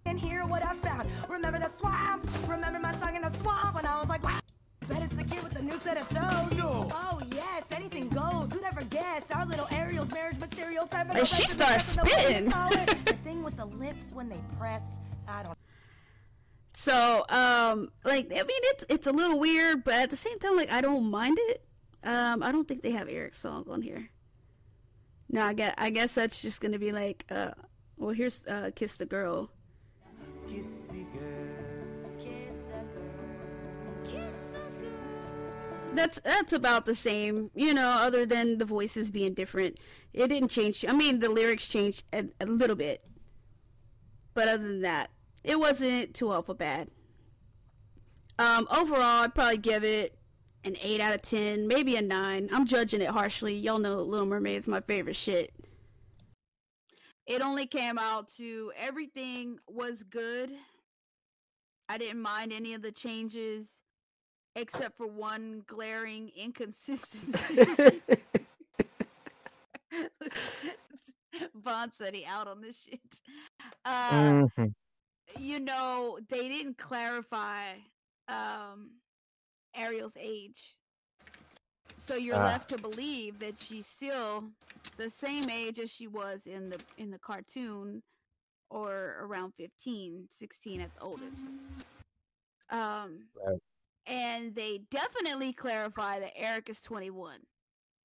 And 0.07 0.19
hear 0.19 0.47
what 0.47 0.65
I 0.65 0.75
found. 0.75 1.09
Remember 1.29 1.59
the 1.59 1.69
swamp? 1.69 2.27
Remember 2.47 2.79
my 2.79 2.99
song 2.99 3.17
in 3.17 3.23
the 3.23 3.31
swamp 3.31 3.77
it's 5.59 5.85
the 5.85 5.91
kid 5.91 5.93
with 5.93 5.93
the 5.93 5.93
new 5.93 5.97
set 5.97 5.97
of 5.97 6.09
toes. 6.09 6.59
No. 6.59 6.89
Oh 6.93 7.21
yes, 7.35 7.65
anything 7.73 8.09
goes. 8.09 8.53
Who'd 8.53 8.65
ever 8.65 8.85
guess? 8.85 9.31
Our 9.31 9.47
little 9.47 9.67
Ariel's 9.71 10.13
marriage 10.13 10.39
material 10.39 10.87
type 10.87 11.11
of. 11.11 11.17
And 11.17 11.27
she 11.27 11.47
starts 11.47 11.85
spitting. 11.87 12.49
the 13.05 13.17
thing 13.25 13.43
with 13.43 13.57
the 13.57 13.67
lips 13.67 14.11
when 14.13 14.29
they 14.29 14.41
press. 14.59 14.83
I 15.27 15.43
don't. 15.43 15.59
So, 16.75 17.25
um, 17.29 17.91
like, 18.05 18.27
I 18.31 18.37
mean, 18.37 18.63
it's 18.65 18.85
it's 18.89 19.07
a 19.07 19.13
little 19.13 19.39
weird, 19.39 19.85
but 19.85 19.95
at 19.95 20.11
the 20.11 20.17
same 20.17 20.39
time, 20.39 20.57
like, 20.57 20.71
I 20.71 20.81
don't 20.81 21.11
mind 21.11 21.39
it. 21.41 21.65
Um, 22.05 22.43
I 22.43 22.53
don't 22.53 22.69
think 22.69 22.83
they 22.83 22.93
have 22.93 23.09
Eric's 23.09 23.39
song 23.39 23.67
on 23.69 23.83
here. 23.83 24.11
No, 25.31 25.43
I 25.43 25.53
guess 25.55 25.75
I 25.77 25.91
guess 25.91 26.15
that's 26.15 26.41
just 26.41 26.61
gonna 26.61 26.79
be 26.79 26.93
like, 26.93 27.27
uh, 27.31 27.51
well, 27.97 28.15
here's 28.15 28.45
uh, 28.47 28.71
"Kiss 28.75 28.97
the 28.97 29.07
Girl." 29.07 29.51
Kiss 30.49 30.67
the 30.89 31.05
girl. 31.19 31.38
That's 35.95 36.21
that's 36.21 36.53
about 36.53 36.87
the 36.87 36.95
same, 36.95 37.51
you 37.55 37.75
know, 37.75 37.89
other 37.89 38.25
than 38.25 38.59
the 38.59 38.65
voices 38.65 39.11
being 39.11 39.35
different. 39.35 39.79
It 40.13 40.29
didn't 40.29 40.51
change. 40.51 40.85
I 40.87 40.93
mean, 40.93 41.21
the 41.21 41.29
lyrics 41.29 41.69
changed 41.69 42.05
a, 42.13 42.25
a 42.41 42.47
little 42.47 42.77
bit, 42.77 43.05
but 44.35 44.49
other 44.49 44.63
than 44.63 44.83
that, 44.83 45.11
it 45.43 45.59
wasn't 45.59 46.15
too 46.15 46.31
awful 46.31 46.55
bad. 46.55 46.89
Um, 48.39 48.69
overall, 48.71 49.25
I'd 49.25 49.35
probably 49.35 49.59
give 49.59 49.83
it 49.83 50.17
an 50.65 50.77
8 50.81 51.01
out 51.01 51.15
of 51.15 51.23
10, 51.23 51.67
maybe 51.67 51.97
a 51.97 52.03
9. 52.03 52.51
I'm 52.53 52.67
judging 52.67 53.01
it 53.01 53.09
harshly. 53.09 53.57
Y'all 53.57 53.79
know 53.79 53.97
Little 53.97 54.27
Mermaid 54.27 54.57
is 54.57 54.69
my 54.69 54.81
favorite 54.81 55.17
shit. 55.17 55.53
It 57.27 57.43
only 57.43 57.67
came 57.67 57.99
out 57.99 58.29
to 58.37 58.73
everything 58.77 59.59
was 59.67 60.03
good. 60.03 60.51
I 61.89 61.99
didn't 61.99 62.23
mind 62.23 62.53
any 62.53 62.75
of 62.75 62.83
the 62.83 62.93
changes 62.93 63.81
except 64.61 64.97
for 64.97 65.07
one 65.07 65.63
glaring 65.67 66.31
inconsistency. 66.37 67.59
Vaughn 71.55 71.93
said 71.97 72.15
he 72.15 72.25
out 72.25 72.49
on 72.49 72.61
this 72.61 72.77
shit. 72.81 73.01
Uh, 73.85 74.11
Mhm. 74.57 74.75
you 75.39 75.61
know, 75.61 76.19
they 76.29 76.49
didn't 76.49 76.79
clarify 76.79 77.79
um 78.29 79.01
Ariel's 79.75 80.17
age. 80.19 80.77
So 81.99 82.15
you're 82.17 82.37
Ah. 82.37 82.45
left 82.45 82.69
to 82.71 82.79
believe 82.79 83.39
that 83.41 83.59
she's 83.59 83.87
still 83.87 84.51
the 84.97 85.09
same 85.11 85.49
age 85.51 85.79
as 85.79 85.91
she 85.91 86.07
was 86.07 86.47
in 86.47 86.69
the 86.71 86.81
in 86.97 87.11
the 87.11 87.19
cartoon 87.19 88.03
or 88.71 89.17
around 89.21 89.53
15, 89.55 90.29
16 90.31 90.81
at 90.81 90.93
the 90.95 91.01
oldest. 91.01 91.41
Um 92.71 93.29
Right. 93.35 93.63
And 94.09 94.55
they 94.55 94.81
definitely 94.91 95.53
clarify 95.53 96.21
that 96.21 96.33
Eric 96.37 96.71
is 96.71 96.81
21. 96.81 97.39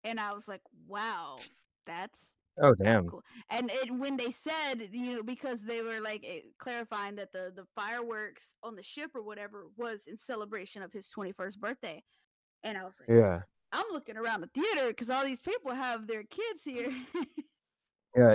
And 0.04 0.20
I 0.20 0.34
was 0.34 0.48
like, 0.48 0.62
"Wow, 0.88 1.38
that's 1.86 2.34
Oh 2.62 2.76
damn. 2.76 3.08
cool. 3.08 3.24
And 3.50 3.72
it, 3.74 3.90
when 3.92 4.16
they 4.16 4.30
said, 4.30 4.90
you 4.92 5.16
know, 5.16 5.24
because 5.24 5.62
they 5.64 5.82
were 5.82 6.00
like 6.02 6.24
eh, 6.28 6.42
clarifying 6.60 7.16
that 7.16 7.32
the 7.32 7.52
the 7.56 7.66
fireworks 7.76 8.54
on 8.62 8.76
the 8.76 8.84
ship 8.84 9.12
or 9.16 9.24
whatever 9.24 9.66
was 9.78 10.04
in 10.08 10.18
celebration 10.18 10.84
of 10.84 10.94
his 10.94 11.08
21st 11.18 11.60
birthday, 11.60 12.04
and 12.64 12.78
I 12.78 12.84
was 12.84 13.00
like, 13.00 13.10
Yeah. 13.10 13.42
I'm 13.72 13.86
looking 13.92 14.18
around 14.18 14.42
the 14.42 14.50
theater 14.54 14.90
because 14.90 15.10
all 15.10 15.26
these 15.26 15.42
people 15.42 15.74
have 15.74 16.06
their 16.06 16.24
kids 16.24 16.64
here. 16.64 16.92
Yeah. 17.16 17.24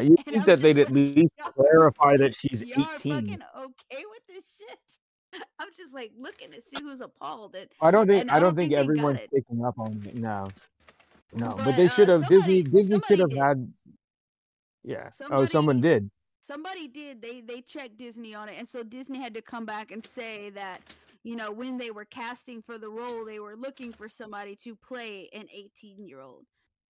You 0.00 0.16
think 0.26 0.44
that 0.46 0.60
they'd 0.60 0.74
just 0.74 0.90
at 0.90 0.92
least 0.92 1.30
clarify 1.54 2.16
that 2.16 2.34
she's 2.34 2.64
Y'all 2.64 2.82
are 2.82 2.94
18. 2.96 3.12
fucking 3.12 3.42
okay 3.56 4.04
with 4.10 4.26
this 4.28 4.44
shit? 4.58 4.78
I'm 5.58 5.68
just 5.76 5.94
like 5.94 6.12
looking 6.18 6.52
to 6.52 6.62
see 6.62 6.82
who's 6.82 7.00
appalled. 7.00 7.54
And 7.56 7.68
I 7.80 7.90
don't 7.90 8.06
think 8.08 8.26
I 8.30 8.36
I 8.36 8.40
don't 8.40 8.54
don't 8.54 8.56
think 8.56 8.72
think 8.72 8.72
everyone's 8.72 9.20
picking 9.34 9.64
up 9.64 9.78
on 9.78 10.02
it. 10.06 10.14
No, 10.14 10.54
no, 11.32 11.60
but, 11.64 11.64
But, 11.64 11.76
they 11.76 11.86
uh, 11.86 11.88
should 11.88 12.08
have. 12.08 12.26
Disney 12.28 12.62
Disney 12.62 13.00
should 13.08 13.20
have 13.20 13.32
had. 13.32 13.72
Yeah. 14.84 15.10
oh, 15.30 15.46
someone 15.46 15.80
did. 15.80 16.10
somebody 16.40 16.88
did 16.88 17.20
they 17.22 17.40
they 17.40 17.60
checked 17.60 17.98
disney 17.98 18.34
on 18.34 18.48
it 18.48 18.56
and 18.58 18.68
so 18.68 18.82
disney 18.82 19.18
had 19.20 19.34
to 19.34 19.42
come 19.42 19.66
back 19.66 19.90
and 19.90 20.04
say 20.06 20.50
that 20.50 20.80
you 21.24 21.36
know 21.36 21.52
when 21.52 21.76
they 21.78 21.90
were 21.90 22.04
casting 22.06 22.62
for 22.62 22.78
the 22.78 22.88
role 22.88 23.24
they 23.24 23.40
were 23.40 23.56
looking 23.56 23.92
for 23.92 24.08
somebody 24.08 24.56
to 24.56 24.74
play 24.76 25.28
an 25.34 25.46
18 25.52 26.06
year 26.06 26.20
old 26.20 26.46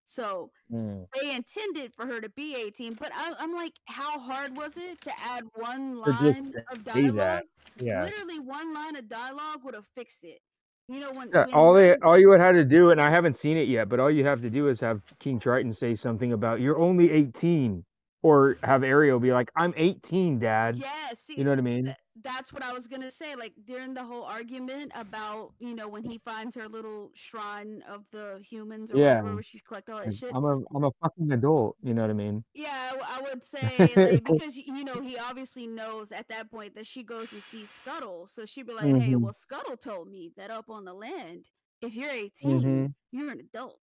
so 0.08 0.50
Mm. 0.72 1.06
they 1.14 1.34
intended 1.34 1.94
for 1.94 2.06
her 2.06 2.20
to 2.20 2.28
be 2.30 2.54
18 2.54 2.94
but 2.94 3.10
I, 3.14 3.32
i'm 3.38 3.54
like 3.54 3.72
how 3.86 4.18
hard 4.18 4.56
was 4.56 4.76
it 4.76 5.00
to 5.02 5.10
add 5.22 5.44
one 5.54 5.96
line 5.96 6.52
of 6.70 6.84
dialogue 6.84 7.44
Yeah. 7.76 8.04
literally 8.04 8.38
one 8.38 8.74
line 8.74 8.96
of 8.96 9.08
dialogue 9.08 9.64
would 9.64 9.74
have 9.74 9.86
fixed 9.94 10.24
it 10.24 10.40
you 10.88 11.00
know 11.00 11.12
when, 11.12 11.30
Yeah, 11.32 11.46
when 11.46 11.54
all 11.54 11.72
they 11.74 11.96
all 11.96 12.18
you 12.18 12.28
would 12.30 12.40
have 12.40 12.54
to 12.54 12.64
do, 12.64 12.90
and 12.90 13.00
I 13.00 13.10
haven't 13.10 13.36
seen 13.36 13.56
it 13.58 13.68
yet, 13.68 13.88
but 13.90 14.00
all 14.00 14.10
you 14.10 14.24
have 14.24 14.40
to 14.42 14.50
do 14.50 14.68
is 14.68 14.80
have 14.80 15.02
King 15.18 15.38
Triton 15.38 15.72
say 15.72 15.94
something 15.94 16.32
about 16.32 16.60
you're 16.60 16.78
only 16.78 17.10
18, 17.10 17.84
or 18.22 18.58
have 18.62 18.82
Ariel 18.84 19.20
be 19.20 19.32
like, 19.32 19.50
"I'm 19.56 19.74
18, 19.76 20.38
Dad." 20.38 20.82
yeah 20.82 21.12
You 21.36 21.44
know 21.44 21.50
what 21.50 21.58
I 21.58 21.62
mean? 21.62 21.84
th- 21.84 21.96
that's 22.22 22.52
what 22.52 22.62
I 22.62 22.72
was 22.72 22.86
gonna 22.88 23.10
say. 23.10 23.36
Like 23.36 23.54
during 23.64 23.94
the 23.94 24.04
whole 24.04 24.24
argument 24.24 24.92
about 24.94 25.54
you 25.58 25.74
know 25.74 25.88
when 25.88 26.04
he 26.04 26.18
finds 26.18 26.56
her 26.56 26.68
little 26.68 27.10
shrine 27.14 27.82
of 27.88 28.04
the 28.12 28.42
humans 28.48 28.90
or 28.90 28.98
Yeah. 28.98 29.00
whatever, 29.00 29.34
where 29.34 29.42
she's 29.42 29.62
collect 29.62 29.88
all 29.90 30.00
that 30.00 30.14
shit. 30.14 30.36
I'm 30.36 30.44
a 30.44 30.56
I'm 30.74 30.84
a 30.84 30.90
fucking 31.02 31.30
adult. 31.32 31.76
You 31.82 31.94
know 31.94 32.02
what 32.02 32.10
I 32.10 32.14
mean? 32.14 32.44
Yeah, 32.54 32.92
I 33.04 33.20
would 33.22 33.44
say 33.44 33.96
like, 33.98 34.24
because 34.24 34.56
you 34.56 34.84
know 34.84 35.00
he 35.00 35.16
obviously 35.18 35.66
knows 35.66 36.10
at 36.12 36.28
that 36.28 36.50
point 36.50 36.74
that 36.74 36.86
she 36.86 37.02
goes 37.04 37.32
and 37.32 37.42
sees 37.42 37.70
Scuttle, 37.72 38.26
so 38.26 38.44
she'd 38.46 38.66
be 38.66 38.72
like, 38.74 38.96
"Hey, 38.96 39.14
Mhm. 39.14 39.20
well, 39.20 39.32
Scuttle 39.32 39.76
told 39.76 40.08
me 40.10 40.32
that 40.36 40.50
up 40.50 40.68
on 40.70 40.84
the 40.84 40.94
land, 40.94 41.46
if 41.80 41.94
you're 41.94 42.10
18, 42.10 42.64
Mhm. 42.64 42.94
you're 43.12 43.30
an 43.30 43.40
adult." 43.40 43.80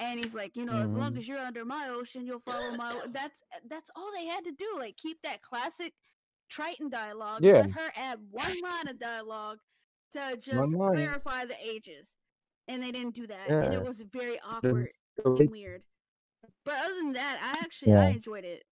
And 0.00 0.20
he's 0.20 0.34
like, 0.34 0.54
you 0.56 0.64
know, 0.64 0.80
as 0.82 0.94
long 0.94 1.14
Mhm. 1.14 1.18
as 1.18 1.26
you're 1.28 1.38
under 1.40 1.64
my 1.64 1.88
ocean, 1.88 2.24
you'll 2.24 2.38
follow 2.40 2.76
my. 2.76 2.92
o-" 2.92 3.08
That's 3.08 3.42
that's 3.66 3.90
all 3.96 4.10
they 4.12 4.26
had 4.26 4.44
to 4.44 4.52
do. 4.52 4.76
Like 4.78 4.96
keep 4.96 5.20
that 5.22 5.42
classic 5.42 5.92
Triton 6.48 6.88
dialogue. 6.88 7.42
Yeah. 7.42 7.54
Let 7.62 7.70
her 7.72 7.90
add 7.96 8.20
one 8.30 8.60
line 8.62 8.88
of 8.88 8.98
dialogue 8.98 9.58
to 10.12 10.36
just 10.36 10.72
clarify 10.72 11.44
the 11.46 11.56
ages, 11.60 12.08
and 12.68 12.82
they 12.82 12.92
didn't 12.92 13.14
do 13.14 13.26
that, 13.26 13.50
and 13.50 13.74
it 13.74 13.82
was 13.82 14.00
very 14.12 14.38
awkward 14.40 14.90
and 15.24 15.50
weird. 15.50 15.82
But 16.64 16.74
other 16.84 16.94
than 16.94 17.12
that, 17.14 17.38
I 17.42 17.62
actually 17.62 17.92
I 17.94 18.10
enjoyed 18.10 18.44
it. 18.44 18.64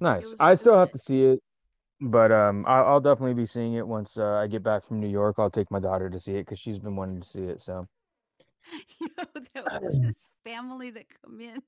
Nice. 0.00 0.24
was- 0.30 0.36
I 0.40 0.54
still 0.54 0.78
have 0.78 0.90
to 0.92 0.98
see 0.98 1.22
it, 1.24 1.42
but 2.00 2.32
um, 2.32 2.64
I, 2.66 2.80
I'll 2.80 3.00
definitely 3.00 3.34
be 3.34 3.46
seeing 3.46 3.74
it 3.74 3.86
once 3.86 4.18
uh, 4.18 4.34
I 4.34 4.46
get 4.46 4.62
back 4.62 4.84
from 4.86 4.98
New 5.00 5.08
York. 5.08 5.36
I'll 5.38 5.50
take 5.50 5.70
my 5.70 5.78
daughter 5.78 6.10
to 6.10 6.18
see 6.18 6.32
it 6.32 6.46
because 6.46 6.58
she's 6.58 6.78
been 6.78 6.96
wanting 6.96 7.20
to 7.20 7.28
see 7.28 7.42
it. 7.42 7.60
So 7.60 7.86
you 9.00 9.08
know, 9.18 9.24
there 9.54 9.64
was 9.64 9.98
this 10.00 10.28
family 10.44 10.90
that 10.90 11.06
come 11.24 11.40
in. 11.40 11.62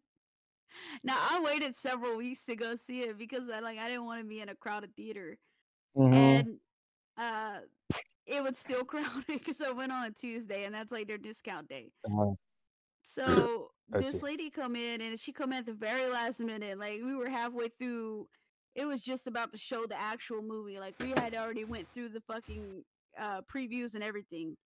Now 1.02 1.16
I 1.18 1.40
waited 1.40 1.76
several 1.76 2.16
weeks 2.16 2.44
to 2.46 2.56
go 2.56 2.76
see 2.76 3.02
it 3.02 3.18
because 3.18 3.48
I 3.50 3.60
like 3.60 3.78
I 3.78 3.88
didn't 3.88 4.04
want 4.04 4.20
to 4.22 4.26
be 4.28 4.40
in 4.40 4.48
a 4.48 4.54
crowded 4.54 4.94
theater, 4.96 5.38
Mhm. 5.96 6.12
and 6.14 6.58
uh, 7.18 7.58
it 8.26 8.42
was 8.42 8.58
still 8.58 8.84
crowded 8.92 9.24
because 9.26 9.60
I 9.60 9.70
went 9.72 9.92
on 9.92 10.04
a 10.06 10.10
Tuesday, 10.10 10.64
and 10.64 10.74
that's 10.74 10.92
like 10.92 11.06
their 11.08 11.18
discount 11.18 11.68
day. 11.68 11.90
Uh, 12.04 12.34
So 13.04 13.70
this 14.00 14.22
lady 14.22 14.50
come 14.50 14.76
in, 14.76 15.00
and 15.00 15.18
she 15.18 15.32
come 15.32 15.52
in 15.52 15.58
at 15.58 15.66
the 15.66 15.72
very 15.74 16.06
last 16.10 16.40
minute. 16.40 16.78
Like 16.78 17.02
we 17.04 17.14
were 17.14 17.28
halfway 17.28 17.68
through. 17.68 18.28
It 18.74 18.84
was 18.86 19.02
just 19.02 19.26
about 19.26 19.52
to 19.52 19.58
show 19.58 19.86
the 19.86 19.98
actual 20.00 20.42
movie. 20.42 20.78
Like 20.78 20.94
we 21.00 21.10
had 21.10 21.34
already 21.34 21.64
went 21.64 21.88
through 21.92 22.10
the 22.10 22.20
fucking 22.22 22.84
uh, 23.18 23.42
previews 23.42 23.94
and 23.94 24.02
everything. 24.04 24.56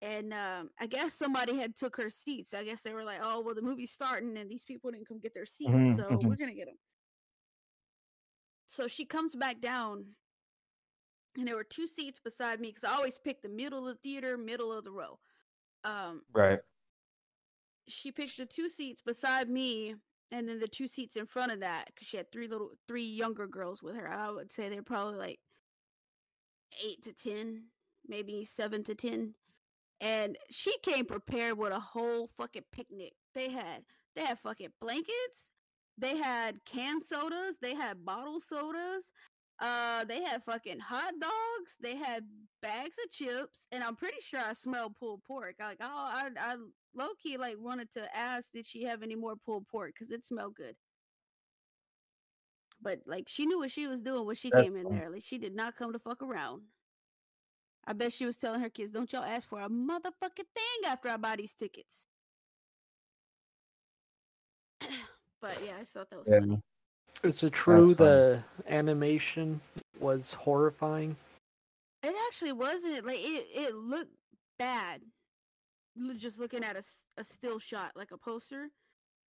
And 0.00 0.32
um, 0.32 0.70
I 0.78 0.86
guess 0.86 1.14
somebody 1.14 1.56
had 1.58 1.76
took 1.76 1.96
her 1.96 2.08
seats. 2.10 2.54
I 2.54 2.64
guess 2.64 2.82
they 2.82 2.92
were 2.94 3.04
like, 3.04 3.20
"Oh, 3.22 3.40
well, 3.40 3.54
the 3.54 3.62
movie's 3.62 3.92
starting, 3.92 4.36
and 4.38 4.50
these 4.50 4.64
people 4.64 4.90
didn't 4.92 5.08
come 5.08 5.18
get 5.18 5.34
their 5.34 5.46
seats, 5.46 5.90
Mhm, 5.90 5.94
so 5.94 6.20
mhm. 6.20 6.24
we're 6.24 6.36
gonna 6.36 6.54
get 6.54 6.66
them." 6.66 6.78
So 8.68 8.86
she 8.86 9.04
comes 9.04 9.34
back 9.34 9.60
down, 9.60 10.14
and 11.36 11.46
there 11.46 11.56
were 11.56 11.64
two 11.64 11.86
seats 11.86 12.18
beside 12.20 12.60
me 12.60 12.68
because 12.68 12.84
I 12.84 12.94
always 12.94 13.18
pick 13.18 13.42
the 13.42 13.48
middle 13.48 13.86
of 13.88 13.96
the 13.96 14.00
theater, 14.02 14.36
middle 14.36 14.72
of 14.72 14.84
the 14.84 14.90
row. 14.92 15.20
Um, 15.84 16.24
right. 16.32 16.60
she 17.88 18.12
picked 18.12 18.36
the 18.36 18.46
two 18.46 18.68
seats 18.68 19.02
beside 19.02 19.48
me 19.48 19.96
and 20.30 20.48
then 20.48 20.58
the 20.60 20.68
two 20.68 20.86
seats 20.86 21.16
in 21.16 21.26
front 21.26 21.52
of 21.52 21.60
that 21.60 21.86
because 21.86 22.06
she 22.06 22.16
had 22.16 22.30
three 22.30 22.46
little 22.48 22.72
three 22.86 23.06
younger 23.06 23.46
girls 23.46 23.82
with 23.82 23.96
her 23.96 24.08
i 24.08 24.30
would 24.30 24.52
say 24.52 24.68
they're 24.68 24.82
probably 24.82 25.16
like 25.18 25.40
eight 26.82 27.02
to 27.02 27.12
ten 27.12 27.70
maybe 28.06 28.44
seven 28.44 28.82
to 28.84 28.94
ten 28.94 29.34
and 30.00 30.36
she 30.50 30.76
came 30.82 31.04
prepared 31.06 31.58
with 31.58 31.72
a 31.72 31.80
whole 31.80 32.28
fucking 32.36 32.64
picnic. 32.72 33.12
They 33.34 33.50
had 33.50 33.84
they 34.14 34.24
had 34.24 34.38
fucking 34.38 34.72
blankets 34.80 35.52
they 35.98 36.16
had 36.16 36.56
canned 36.64 37.04
sodas 37.04 37.56
they 37.60 37.74
had 37.74 38.04
bottle 38.04 38.40
sodas 38.40 39.10
uh 39.60 40.04
they 40.04 40.22
had 40.22 40.42
fucking 40.44 40.78
hot 40.78 41.12
dogs 41.20 41.76
they 41.82 41.96
had 41.96 42.24
bags 42.62 42.96
of 43.04 43.10
chips 43.10 43.66
and 43.72 43.82
i'm 43.82 43.96
pretty 43.96 44.16
sure 44.20 44.40
i 44.40 44.52
smelled 44.52 44.94
pulled 44.96 45.22
pork. 45.24 45.56
I 45.60 45.66
like 45.66 45.78
oh 45.80 45.86
i 45.86 46.28
i 46.38 46.56
low 46.94 47.08
key 47.22 47.36
like 47.36 47.56
wanted 47.58 47.92
to 47.94 48.16
ask 48.16 48.52
did 48.52 48.66
she 48.66 48.84
have 48.84 49.02
any 49.02 49.14
more 49.16 49.34
pulled 49.36 49.66
pork? 49.68 49.92
Because 49.94 50.10
it 50.12 50.24
smelled 50.24 50.54
good. 50.54 50.74
But 52.80 53.00
like 53.06 53.28
she 53.28 53.46
knew 53.46 53.58
what 53.58 53.70
she 53.70 53.86
was 53.86 54.00
doing 54.00 54.24
when 54.26 54.36
she 54.36 54.50
That's 54.50 54.68
came 54.68 54.76
in 54.76 54.88
fun. 54.88 54.96
there. 54.96 55.10
Like 55.10 55.22
she 55.24 55.38
did 55.38 55.54
not 55.54 55.76
come 55.76 55.92
to 55.92 55.98
fuck 55.98 56.22
around 56.22 56.62
i 57.86 57.92
bet 57.92 58.12
she 58.12 58.24
was 58.26 58.36
telling 58.36 58.60
her 58.60 58.68
kids 58.70 58.90
don't 58.92 59.12
y'all 59.12 59.22
ask 59.24 59.48
for 59.48 59.60
a 59.60 59.68
motherfucking 59.68 60.48
thing 60.54 60.86
after 60.86 61.08
i 61.08 61.16
buy 61.16 61.36
these 61.36 61.54
tickets 61.54 62.06
but 65.40 65.60
yeah 65.62 65.76
i 65.76 65.80
just 65.80 65.92
thought 65.92 66.10
that 66.10 66.18
was 66.18 66.28
Yeah. 66.28 66.40
funny 66.40 66.60
Is 67.22 67.42
it 67.42 67.52
true 67.52 67.94
funny. 67.94 67.94
the 67.94 68.42
animation 68.68 69.60
was 70.00 70.32
horrifying? 70.34 71.16
It 72.02 72.14
actually 72.26 72.52
wasn't 72.52 73.04
like 73.06 73.20
it. 73.20 73.46
It 73.54 73.74
looked 73.74 74.14
bad, 74.58 75.02
just 76.16 76.38
looking 76.38 76.64
at 76.64 76.76
a, 76.76 76.82
a 77.18 77.24
still 77.24 77.58
shot 77.58 77.92
like 77.96 78.10
a 78.12 78.18
poster. 78.18 78.68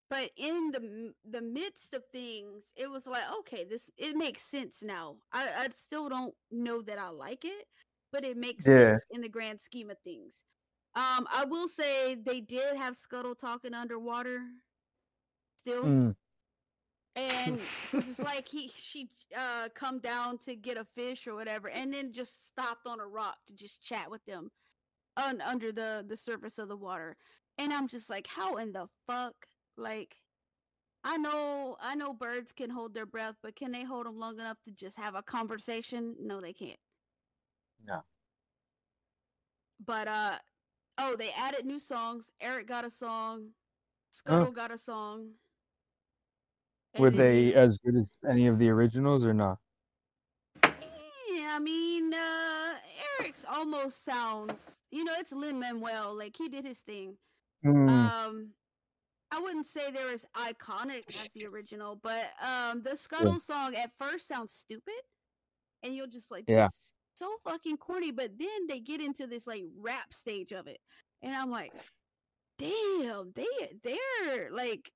But 0.10 0.32
in 0.38 0.72
the 0.72 1.14
the 1.30 1.42
midst 1.42 1.94
of 1.94 2.04
things, 2.12 2.74
it 2.76 2.90
was 2.90 3.08
like 3.08 3.24
okay, 3.40 3.64
this 3.66 3.90
it 3.98 4.16
makes 4.16 4.42
sense 4.44 4.82
now. 4.84 5.18
I 5.32 5.48
I 5.66 5.68
still 5.70 6.10
don't 6.10 6.34
know 6.52 6.82
that 6.82 6.98
I 7.00 7.10
like 7.10 7.46
it, 7.46 7.68
but 8.12 8.24
it 8.24 8.38
makes 8.38 8.66
Yeah. 8.66 8.98
sense 8.98 9.06
in 9.12 9.22
the 9.22 9.30
grand 9.30 9.60
scheme 9.60 9.90
of 9.90 10.00
things. 10.00 10.44
Um, 10.96 11.28
I 11.32 11.46
will 11.46 11.68
say 11.68 12.16
they 12.16 12.42
did 12.42 12.76
have 12.78 12.96
Scuttle 12.98 13.36
talking 13.36 13.74
underwater. 13.74 14.42
Still, 15.58 15.84
Mm. 15.84 16.16
and 17.16 17.60
it's 17.94 18.20
like 18.20 18.48
he 18.48 18.72
she 18.78 19.10
uh 19.36 19.70
come 19.76 20.00
down 20.00 20.38
to 20.40 20.56
get 20.56 20.78
a 20.78 20.86
fish 20.86 21.28
or 21.28 21.36
whatever 21.36 21.70
and 21.70 21.94
then 21.94 22.12
just 22.14 22.48
stopped 22.48 22.86
on 22.88 23.00
a 23.00 23.08
rock 23.08 23.38
to 23.48 23.54
just 23.56 23.82
chat 23.82 24.10
with 24.10 24.24
them 24.26 24.50
un- 25.18 25.42
under 25.42 25.72
the 25.72 26.06
the 26.08 26.16
surface 26.18 26.58
of 26.58 26.68
the 26.70 26.78
water 26.78 27.18
and 27.58 27.74
i'm 27.74 27.88
just 27.88 28.10
like 28.10 28.28
how 28.28 28.58
in 28.58 28.72
the 28.72 28.88
fuck 29.08 29.34
like 29.78 30.16
i 31.04 31.18
know 31.18 31.76
i 31.82 31.96
know 31.96 32.14
birds 32.14 32.52
can 32.52 32.70
hold 32.70 32.94
their 32.94 33.06
breath 33.06 33.36
but 33.42 33.56
can 33.56 33.72
they 33.72 33.84
hold 33.84 34.06
them 34.06 34.18
long 34.20 34.40
enough 34.40 34.62
to 34.64 34.72
just 34.72 34.98
have 34.98 35.16
a 35.16 35.24
conversation 35.24 36.16
no 36.22 36.40
they 36.42 36.54
can't 36.54 36.80
No. 37.86 38.02
but 39.86 40.08
uh 40.08 40.38
oh 40.98 41.16
they 41.16 41.32
added 41.38 41.66
new 41.66 41.80
songs 41.80 42.32
eric 42.42 42.68
got 42.68 42.84
a 42.86 42.90
song 42.90 43.50
scuttle 44.10 44.52
got 44.52 44.72
a 44.72 44.78
song 44.78 45.30
Were 46.98 47.12
they 47.12 47.54
as 47.54 47.78
good 47.78 47.96
as 47.96 48.10
any 48.30 48.48
of 48.48 48.58
the 48.58 48.70
originals 48.70 49.24
or 49.26 49.34
not? 49.34 49.60
Yeah, 50.64 51.54
I 51.56 51.60
mean, 51.60 52.12
uh, 52.14 52.74
Eric's 53.20 53.46
almost 53.48 54.04
sounds, 54.04 54.54
you 54.90 55.04
know, 55.04 55.14
it's 55.20 55.32
Lin 55.32 55.60
Manuel. 55.60 56.18
Like 56.18 56.36
he 56.36 56.50
did 56.50 56.66
his 56.66 56.80
thing. 56.80 57.16
Mm. 57.64 57.88
Um, 57.90 58.50
I 59.32 59.40
wouldn't 59.40 59.68
say 59.68 59.92
they're 59.92 60.10
as 60.10 60.26
iconic 60.36 61.08
as 61.10 61.28
the 61.36 61.46
original, 61.54 61.96
but 62.02 62.32
um, 62.42 62.82
the 62.82 62.96
Scuttle 62.98 63.40
song 63.40 63.76
at 63.76 63.92
first 64.00 64.28
sounds 64.28 64.52
stupid, 64.54 65.04
and 65.84 65.94
you'll 65.94 66.08
just 66.08 66.32
like, 66.32 66.46
Yeah. 66.48 66.66
this 66.66 66.74
is 66.74 66.94
so 67.18 67.28
fucking 67.44 67.78
corny. 67.78 68.12
But 68.12 68.38
then 68.38 68.68
they 68.68 68.80
get 68.80 69.02
into 69.02 69.28
this 69.28 69.48
like 69.48 69.64
rap 69.80 70.14
stage 70.14 70.52
of 70.52 70.68
it, 70.68 70.80
and 71.22 71.36
I'm 71.36 71.50
like, 71.52 71.74
damn, 72.60 73.32
they 73.36 73.46
they're 73.84 74.52
like. 74.52 74.92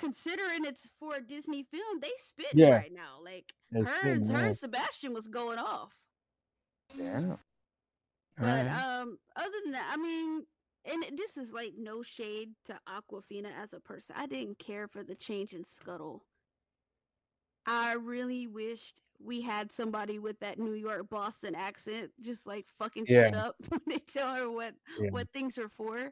Considering 0.00 0.64
it's 0.64 0.92
for 1.00 1.16
a 1.16 1.20
Disney 1.20 1.64
film, 1.64 1.98
they 2.00 2.12
spit 2.18 2.54
Yeah. 2.54 2.68
right 2.68 2.92
now. 2.92 3.18
Like 3.20 3.52
her, 3.72 3.84
spitting, 3.84 4.28
and- 4.28 4.36
her 4.36 4.46
yeah. 4.46 4.52
Sebastian 4.52 5.12
was 5.12 5.26
going 5.26 5.58
off. 5.58 5.92
Yeah. 6.94 7.34
But 8.38 8.46
Alright. 8.66 8.72
um, 8.80 9.18
other 9.34 9.56
than 9.64 9.72
that, 9.72 9.90
I 9.92 9.96
mean, 9.96 10.46
and 10.84 11.04
this 11.16 11.36
is 11.36 11.52
like 11.52 11.72
no 11.76 12.04
shade 12.04 12.50
to 12.66 12.78
Awkwafina 12.88 13.48
as 13.60 13.72
a 13.72 13.80
person. 13.80 14.14
I 14.16 14.26
didn't 14.26 14.60
care 14.60 14.86
for 14.86 15.02
the 15.02 15.16
change 15.16 15.52
in 15.52 15.64
Scuttle. 15.64 16.22
I 17.68 17.94
really 17.94 18.46
wished 18.46 19.00
we 19.20 19.40
had 19.42 19.72
somebody 19.72 20.18
with 20.18 20.38
that 20.40 20.58
New 20.58 20.74
York 20.74 21.08
Boston 21.10 21.54
accent, 21.54 22.10
just 22.20 22.46
like 22.46 22.66
fucking 22.78 23.06
shit 23.06 23.34
up 23.34 23.56
when 23.68 23.80
they 23.86 23.98
tell 23.98 24.34
her 24.34 24.50
what 24.50 24.74
Yeah. 25.00 25.10
what 25.10 25.28
things 25.32 25.58
are 25.58 25.68
for. 25.68 26.10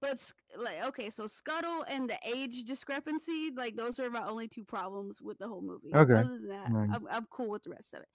But 0.00 0.18
like, 0.58 0.84
okay, 0.88 1.08
so 1.10 1.26
Scuttle 1.26 1.84
and 1.88 2.08
the 2.08 2.18
age 2.24 2.64
discrepancy, 2.64 3.50
like 3.56 3.76
those 3.76 3.98
are 3.98 4.10
my 4.10 4.26
only 4.28 4.46
two 4.46 4.64
problems 4.64 5.22
with 5.22 5.38
the 5.38 5.48
whole 5.48 5.62
movie. 5.62 5.94
Okay. 5.94 6.12
Other 6.14 6.28
than 6.38 6.48
that, 6.48 6.70
Right. 6.70 6.90
I'm, 6.92 7.06
I'm 7.10 7.26
cool 7.30 7.48
with 7.48 7.62
the 7.64 7.70
rest 7.70 7.94
of 7.94 8.00
it. 8.02 8.08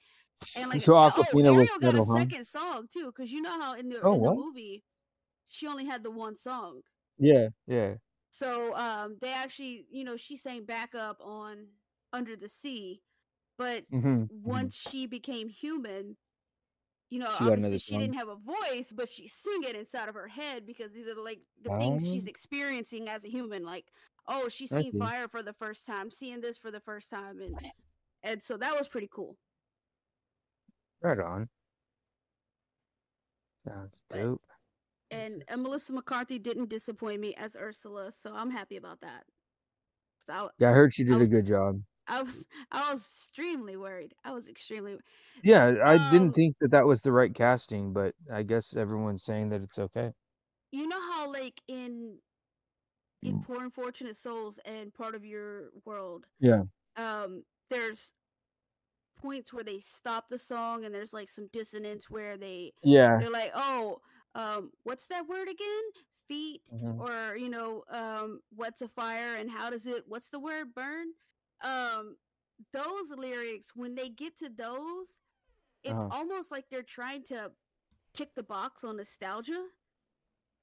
And 0.56 0.70
like, 0.70 0.82
So 0.82 0.96
oh, 0.96 1.10
Awkwafina 1.10 1.56
was 1.56 1.70
Ariel 1.70 1.80
got 1.80 1.96
a 1.96 2.06
huh? 2.06 2.18
second 2.20 2.46
song 2.46 2.88
too, 2.92 3.08
because 3.08 3.32
you 3.32 3.42
know 3.42 3.60
how 3.60 3.74
in 3.74 3.90
the 3.90 4.02
Oh, 4.02 4.14
in 4.14 4.22
the 4.22 4.34
movie, 4.34 4.84
she 5.48 5.68
only 5.68 5.86
had 5.86 6.04
the 6.04 6.12
one 6.12 6.38
song. 6.38 6.82
Yeah, 7.18 7.50
yeah. 7.68 7.96
So 8.30 8.76
um, 8.76 9.18
they 9.20 9.34
actually, 9.34 9.86
you 9.92 10.04
know, 10.04 10.16
she 10.18 10.38
sang 10.38 10.64
backup 10.66 11.18
on 11.20 11.66
Under 12.14 12.36
the 12.36 12.50
Sea, 12.50 13.02
but 13.58 13.90
Mm-hmm. 13.92 14.26
once 14.44 14.76
she 14.76 15.06
became 15.08 15.50
human, 15.50 16.18
you 17.10 17.20
know, 17.20 17.28
She 17.38 17.44
obviously 17.44 17.54
another 17.60 17.80
she 17.80 17.98
didn't 17.98 18.16
have 18.16 18.28
a 18.30 18.36
voice, 18.36 18.92
but 18.96 19.10
she's 19.10 19.34
singing 19.34 19.70
it 19.70 19.76
inside 19.76 20.08
of 20.10 20.16
her 20.16 20.28
head 20.28 20.66
because 20.66 20.92
these 20.94 21.08
are 21.08 21.16
like 21.16 21.42
the 21.62 21.70
things 21.78 22.06
she's 22.08 22.26
Oh. 22.26 22.30
experiencing 22.30 23.10
as 23.10 23.24
a 23.26 23.30
human. 23.30 23.64
Like, 23.64 23.92
oh, 24.28 24.48
she's 24.50 24.72
I 24.72 24.82
seen 24.82 24.98
fire 25.00 25.28
for 25.28 25.44
the 25.44 25.54
first 25.54 25.86
time, 25.86 26.10
seeing 26.12 26.40
this 26.42 26.58
for 26.58 26.72
the 26.72 26.80
first 26.80 27.10
time, 27.10 27.42
and 27.42 27.56
and 28.24 28.42
so 28.42 28.56
that 28.58 28.78
was 28.78 28.88
pretty 28.88 29.10
cool. 29.12 29.38
Right 31.02 31.20
on. 31.20 31.50
Sounds 33.68 34.02
But- 34.10 34.18
dope. 34.22 34.42
And, 35.12 35.44
and 35.50 35.62
Melissa 35.62 35.92
McCarthy 35.92 36.40
didn't 36.40 36.70
disappoint 36.70 37.20
me 37.20 37.36
as 37.36 37.58
Ursula, 37.58 38.14
so 38.14 38.34
I'm 38.34 38.50
happy 38.50 38.78
about 38.78 39.02
that. 39.02 39.26
'Cause 40.26 40.30
I, 40.30 40.50
Yeah, 40.58 40.70
I 40.70 40.74
heard 40.74 40.94
she 40.94 41.04
did 41.04 41.16
a 41.16 41.20
was- 41.20 41.30
good 41.32 41.46
job. 41.46 41.84
I 42.12 42.24
was 42.24 42.48
I 42.72 42.94
was 42.94 43.08
extremely 43.08 43.78
worried. 43.78 44.16
I 44.26 44.34
was 44.34 44.48
extremely 44.48 45.00
Yeah, 45.44 45.76
I 45.86 45.98
Um, 45.98 46.00
didn't 46.00 46.34
think 46.34 46.58
that 46.62 46.72
that 46.72 46.86
was 46.88 47.02
the 47.04 47.12
right 47.12 47.34
casting, 47.34 47.94
but 47.94 48.16
I 48.32 48.44
guess 48.44 48.76
everyone's 48.76 49.24
saying 49.24 49.50
that 49.50 49.62
it's 49.62 49.78
okay. 49.80 50.14
you 50.72 50.88
know 50.88 51.02
how 51.12 51.32
like 51.32 51.62
in 51.68 52.20
in 53.24 53.38
Mm. 53.38 53.42
poor 53.42 53.64
unfortunate 53.64 54.16
souls 54.18 54.60
and 54.66 54.94
part 54.94 55.16
of 55.16 55.26
your 55.26 55.70
world 55.86 56.26
Yeah. 56.40 56.64
um 56.98 57.44
there's 57.70 58.14
points 59.18 59.54
where 59.54 59.64
they 59.64 59.80
stop 59.80 60.30
the 60.30 60.38
song 60.40 60.86
and 60.86 60.94
there's 60.94 61.14
like 61.14 61.30
some 61.30 61.48
dissonance 61.54 62.10
where 62.10 62.38
they 62.38 62.74
Yeah. 62.84 63.20
they're 63.20 63.30
like 63.30 63.52
oh 63.54 64.00
um 64.36 64.72
what's 64.84 65.08
that 65.08 65.28
word 65.28 65.48
again 65.48 65.84
feet 66.28 66.72
Mhm. 66.72 67.06
or 67.08 67.36
you 67.36 67.50
know 67.50 67.84
um 67.90 68.42
what's 68.56 68.82
a 68.82 68.88
fire 68.88 69.36
and 69.36 69.52
how 69.52 69.70
does 69.70 69.86
it 69.86 70.04
what's 70.08 70.30
the 70.30 70.40
word 70.40 70.74
burn 70.74 71.08
um 71.64 72.16
those 72.74 73.12
lyrics 73.18 73.68
when 73.76 73.96
they 73.96 74.10
get 74.10 74.38
to 74.38 74.50
those 74.50 75.20
it's 75.84 76.04
Uh-huh. 76.04 76.10
almost 76.12 76.52
like 76.52 76.66
they're 76.70 76.84
trying 76.84 77.24
to 77.26 77.52
tick 78.14 78.30
the 78.36 78.44
box 78.44 78.84
on 78.84 78.98
nostalgia. 78.98 79.64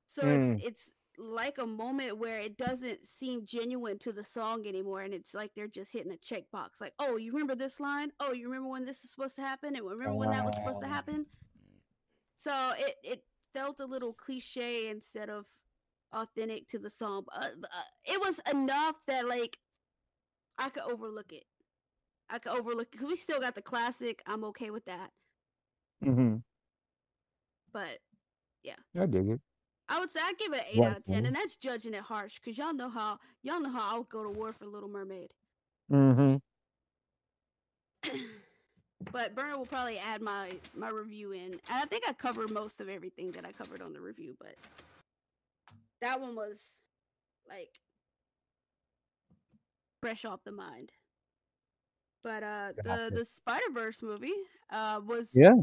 So 0.07 0.23
Mm. 0.23 0.53
it's 0.55 0.65
it's 0.67 0.93
like 1.19 1.59
a 1.59 1.67
moment 1.67 2.19
where 2.19 2.39
it 2.41 2.57
doesn't 2.57 3.05
seem 3.07 3.45
genuine 3.45 3.99
to 3.99 4.13
the 4.13 4.23
song 4.25 4.67
anymore 4.67 5.03
and 5.03 5.13
it's 5.13 5.35
like 5.35 5.53
they're 5.55 5.67
just 5.67 5.93
hitting 5.93 6.13
a 6.13 6.17
checkbox 6.17 6.81
like 6.81 6.95
oh 7.01 7.17
you 7.17 7.33
remember 7.33 7.55
this 7.57 7.81
line? 7.81 8.13
Oh 8.21 8.33
you 8.33 8.47
remember 8.49 8.69
when 8.71 8.85
this 8.85 9.05
is 9.05 9.11
supposed 9.11 9.37
to 9.37 9.43
happen? 9.43 9.75
And 9.77 9.85
remember 9.87 10.15
when 10.15 10.31
that 10.31 10.45
was 10.45 10.55
supposed 10.55 10.81
to 10.81 10.89
happen? 10.89 11.27
So 12.39 12.73
it 12.79 12.97
it 13.03 13.25
felt 13.55 13.81
a 13.81 13.87
little 13.87 14.13
cliche 14.13 14.89
instead 14.89 15.31
of 15.31 15.47
authentic 16.13 16.67
to 16.69 16.79
the 16.79 16.89
song 16.91 17.25
uh, 17.35 17.49
but, 17.61 17.71
uh, 17.71 17.83
it 18.05 18.21
was 18.21 18.41
enough 18.51 18.97
that 19.07 19.29
like 19.29 19.59
i 20.59 20.69
could 20.71 20.83
overlook 20.85 21.33
it 21.33 21.45
i 22.31 22.39
could 22.39 22.53
overlook 22.53 22.91
because 22.91 23.09
we 23.09 23.17
still 23.17 23.41
got 23.41 23.55
the 23.55 23.63
classic 23.63 24.23
i'm 24.27 24.45
okay 24.45 24.71
with 24.71 24.85
that 24.87 25.11
Mm-hmm. 26.05 26.37
but 27.73 27.99
yeah, 28.63 28.77
I 29.01 29.07
dig 29.07 29.29
it. 29.29 29.41
I 29.89 30.01
would 30.01 30.11
say 30.11 30.21
I 30.23 30.35
give 30.39 30.53
it 30.53 30.61
an 30.61 30.67
eight 30.73 30.85
Right, 30.85 30.91
out 30.91 30.99
of 30.99 31.05
ten, 31.05 31.25
mhm. 31.25 31.29
and 31.29 31.37
that's 31.37 31.57
judging 31.57 31.95
it 31.95 32.03
harsh 32.03 32.37
because 32.37 32.59
y'all 32.59 32.75
know 32.75 32.89
how 32.91 33.19
y'all 33.43 33.61
know 33.61 33.71
how 33.71 33.95
I 33.95 33.99
would 33.99 34.09
go 34.09 34.23
to 34.23 34.31
war 34.31 34.53
for 34.53 34.67
Little 34.67 34.89
Mermaid. 34.89 35.33
Mm-hmm. 35.93 36.37
but 39.13 39.35
Burner 39.35 39.57
will 39.59 39.67
probably 39.67 39.99
add 39.99 40.23
my 40.23 40.51
my 40.75 40.89
review 40.91 41.33
in. 41.33 41.53
And 41.53 41.61
I 41.71 41.87
think 41.87 42.05
I 42.09 42.13
covered 42.13 42.51
most 42.51 42.81
of 42.81 42.89
everything 42.89 43.33
that 43.33 43.45
I 43.47 43.53
covered 43.53 43.83
on 43.83 43.93
the 43.93 44.01
review, 44.01 44.37
but 44.39 44.57
that 46.01 46.21
one 46.21 46.35
was 46.37 46.79
like 47.49 47.71
fresh 50.01 50.25
off 50.25 50.45
the 50.45 50.53
mind. 50.53 50.93
But 52.23 52.43
uh 52.43 52.73
the 52.83 53.11
the 53.15 53.25
Spider 53.25 53.71
Verse 53.73 54.03
movie 54.03 54.35
uh 54.71 55.01
was 55.05 55.43
Yeah. 55.43 55.55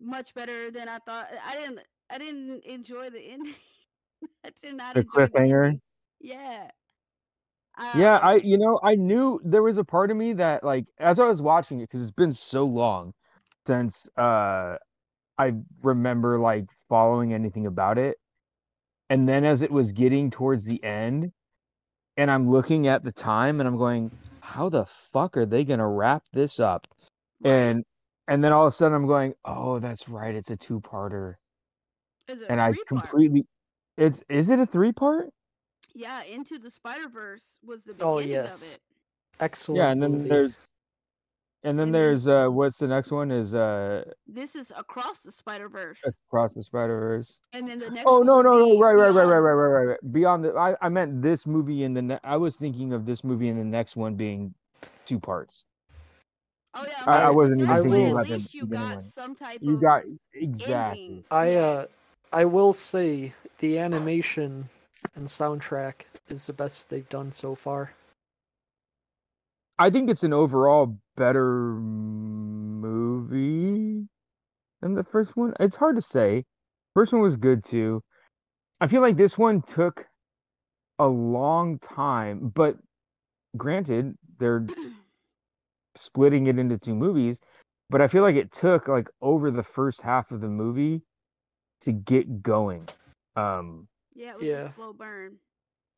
much 0.00 0.34
better 0.34 0.70
than 0.70 0.88
I 0.88 0.98
thought. 1.00 1.28
I 1.44 1.56
didn't 1.56 1.80
I 2.10 2.18
didn't 2.18 2.64
enjoy 2.64 3.10
the 3.10 3.20
ending. 3.20 3.54
I 4.44 4.50
did 4.62 4.74
not 4.76 4.96
The 4.96 5.04
cliffhanger? 5.04 5.72
ending. 5.72 5.80
Yeah. 6.20 6.70
Yeah, 7.92 8.16
Um, 8.16 8.22
I 8.22 8.36
you 8.36 8.58
know 8.58 8.80
I 8.82 8.94
knew 8.96 9.40
there 9.44 9.62
was 9.62 9.78
a 9.78 9.84
part 9.84 10.10
of 10.10 10.16
me 10.16 10.32
that 10.34 10.64
like 10.64 10.86
as 10.98 11.18
I 11.20 11.26
was 11.26 11.40
watching 11.42 11.80
it 11.80 11.84
because 11.84 12.02
it's 12.02 12.10
been 12.10 12.32
so 12.32 12.64
long 12.64 13.14
since 13.66 14.08
uh 14.18 14.76
I 15.38 15.52
remember 15.82 16.38
like 16.40 16.66
following 16.88 17.32
anything 17.34 17.66
about 17.66 17.98
it, 17.98 18.18
and 19.10 19.28
then 19.28 19.44
as 19.44 19.62
it 19.62 19.70
was 19.72 19.92
getting 19.92 20.30
towards 20.30 20.64
the 20.64 20.82
end, 20.84 21.32
and 22.16 22.30
I'm 22.30 22.46
looking 22.46 22.86
at 22.86 23.02
the 23.04 23.12
time 23.12 23.60
and 23.60 23.68
I'm 23.68 23.76
going, 23.76 24.10
how 24.40 24.68
the 24.68 24.86
fuck 24.86 25.36
are 25.36 25.46
they 25.46 25.64
gonna 25.64 25.88
wrap 25.88 26.24
this 26.32 26.60
up? 26.60 26.86
right. 27.42 27.52
And 27.52 27.84
and 28.28 28.42
then 28.42 28.52
all 28.52 28.64
of 28.64 28.68
a 28.68 28.72
sudden 28.72 28.94
I'm 28.94 29.06
going, 29.06 29.34
oh 29.44 29.78
that's 29.78 30.08
right, 30.08 30.34
it's 30.34 30.50
a 30.50 30.56
two 30.56 30.80
parter, 30.80 31.34
Is 32.28 32.40
it 32.40 32.46
and 32.48 32.60
I 32.60 32.72
completely, 32.86 33.46
it's 33.98 34.22
is 34.28 34.50
it 34.50 34.58
a 34.58 34.66
three 34.66 34.92
part? 34.92 35.30
Yeah, 35.94 36.22
Into 36.24 36.58
the 36.58 36.70
Spider 36.70 37.08
Verse 37.08 37.58
was 37.64 37.84
the 37.84 37.94
Oh, 38.00 38.16
beginning 38.18 38.44
yes. 38.44 38.62
of 38.62 38.74
it. 38.74 38.78
Excellent. 39.40 39.78
Yeah, 39.78 39.90
and 39.90 40.02
then 40.02 40.12
movie. 40.12 40.28
there's 40.28 40.68
and 41.64 41.78
then 41.78 41.88
And 41.88 41.94
then- 41.94 42.00
there's 42.02 42.28
uh 42.28 42.46
what's 42.48 42.78
the 42.78 42.86
next 42.86 43.10
one 43.10 43.30
is 43.30 43.54
uh 43.54 44.04
This 44.26 44.54
is 44.54 44.72
Across 44.76 45.18
the 45.20 45.32
Spider 45.32 45.68
Verse, 45.68 45.98
Across 46.28 46.54
the 46.54 46.62
Spider 46.62 46.98
Verse. 47.00 47.40
and 47.52 47.68
then 47.68 47.78
the 47.78 47.90
next. 47.90 48.04
Oh 48.06 48.18
one 48.18 48.26
no 48.26 48.42
no 48.42 48.58
no 48.58 48.78
right 48.78 48.94
right 48.94 49.10
right 49.12 49.24
right 49.24 49.38
right 49.38 49.52
right 49.52 49.68
right 49.68 49.84
right 49.86 50.12
beyond 50.12 50.44
the 50.44 50.52
I, 50.54 50.76
I 50.80 50.88
meant 50.88 51.20
this 51.22 51.46
movie 51.46 51.84
and 51.84 51.96
the 51.96 52.02
ne- 52.02 52.20
I 52.24 52.36
was 52.36 52.56
thinking 52.56 52.92
of 52.92 53.06
this 53.06 53.24
movie 53.24 53.48
and 53.48 53.58
the 53.58 53.64
next 53.64 53.96
one 53.96 54.14
being 54.14 54.54
two 55.06 55.18
parts. 55.18 55.64
Oh 56.74 56.84
yeah, 56.88 57.04
I, 57.06 57.22
I 57.24 57.30
wasn't 57.30 57.60
even 57.62 57.74
thinking 57.76 57.90
way, 57.92 58.10
about 58.10 58.20
at 58.22 58.26
the 58.28 58.36
least 58.38 58.54
you 58.54 58.66
got 58.66 58.94
one. 58.96 59.00
some 59.00 59.34
type 59.36 59.58
You 59.62 59.74
of 59.74 59.80
got 59.80 60.02
exactly. 60.34 61.04
ending. 61.04 61.24
I 61.30 61.54
uh 61.54 61.86
I 62.32 62.44
will 62.44 62.72
say 62.72 63.32
the 63.60 63.78
animation 63.78 64.68
and 65.14 65.24
soundtrack 65.26 66.02
is 66.28 66.46
the 66.46 66.52
best 66.52 66.90
they've 66.90 67.08
done 67.08 67.30
so 67.30 67.54
far. 67.54 67.92
I 69.78 69.90
think 69.90 70.08
it's 70.08 70.22
an 70.24 70.32
overall 70.32 70.98
better 71.16 71.74
movie 72.84 74.06
than 74.80 74.94
the 74.94 75.02
first 75.04 75.36
one. 75.36 75.52
It's 75.58 75.76
hard 75.76 75.96
to 75.96 76.02
say. 76.02 76.44
First 76.94 77.12
one 77.12 77.22
was 77.22 77.36
good 77.36 77.64
too. 77.64 78.02
I 78.80 78.86
feel 78.86 79.00
like 79.00 79.16
this 79.16 79.36
one 79.36 79.62
took 79.62 80.06
a 80.98 81.06
long 81.06 81.78
time, 81.80 82.52
but 82.54 82.76
granted, 83.56 84.14
they're 84.38 84.66
splitting 85.96 86.46
it 86.46 86.58
into 86.58 86.78
two 86.78 86.94
movies, 86.94 87.40
but 87.90 88.00
I 88.00 88.08
feel 88.08 88.22
like 88.22 88.36
it 88.36 88.52
took 88.52 88.86
like 88.88 89.08
over 89.20 89.50
the 89.50 89.62
first 89.62 90.02
half 90.02 90.30
of 90.30 90.40
the 90.40 90.48
movie 90.48 91.02
to 91.80 91.92
get 91.92 92.42
going. 92.42 92.88
Um 93.36 93.88
yeah, 94.14 94.30
it 94.30 94.38
was 94.38 94.46
Yeah. 94.48 94.66
a 94.66 94.68
slow 94.70 94.92
burn. 94.92 95.36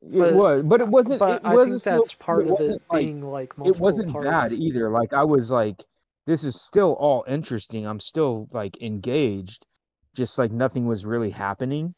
It 0.01 0.19
But- 0.19 0.33
was, 0.35 0.63
but 0.63 0.81
it 0.81 0.87
wasn't 0.87 1.19
But 1.19 1.41
it 1.41 1.45
I 1.45 1.55
was 1.55 1.67
a 1.67 1.69
think 1.71 1.81
slow- 1.83 1.91
that's 1.97 2.13
part 2.15 2.47
it 2.47 2.51
of 2.51 2.59
it 2.61 2.81
like, 2.91 3.01
being 3.01 3.21
like 3.21 3.57
multiple 3.57 3.75
it 3.75 3.81
wasn't 3.81 4.11
parts. 4.11 4.27
bad 4.27 4.51
either. 4.53 4.89
Like 4.89 5.13
I 5.13 5.23
was 5.23 5.49
like, 5.51 5.83
this 6.25 6.43
is 6.43 6.59
still 6.61 6.93
all 6.93 7.23
interesting. 7.27 7.85
I'm 7.87 7.99
still 7.99 8.47
like 8.51 8.81
engaged. 8.81 9.65
Just 10.13 10.37
like 10.37 10.51
nothing 10.51 10.87
was 10.87 11.05
really 11.05 11.29
happening, 11.29 11.93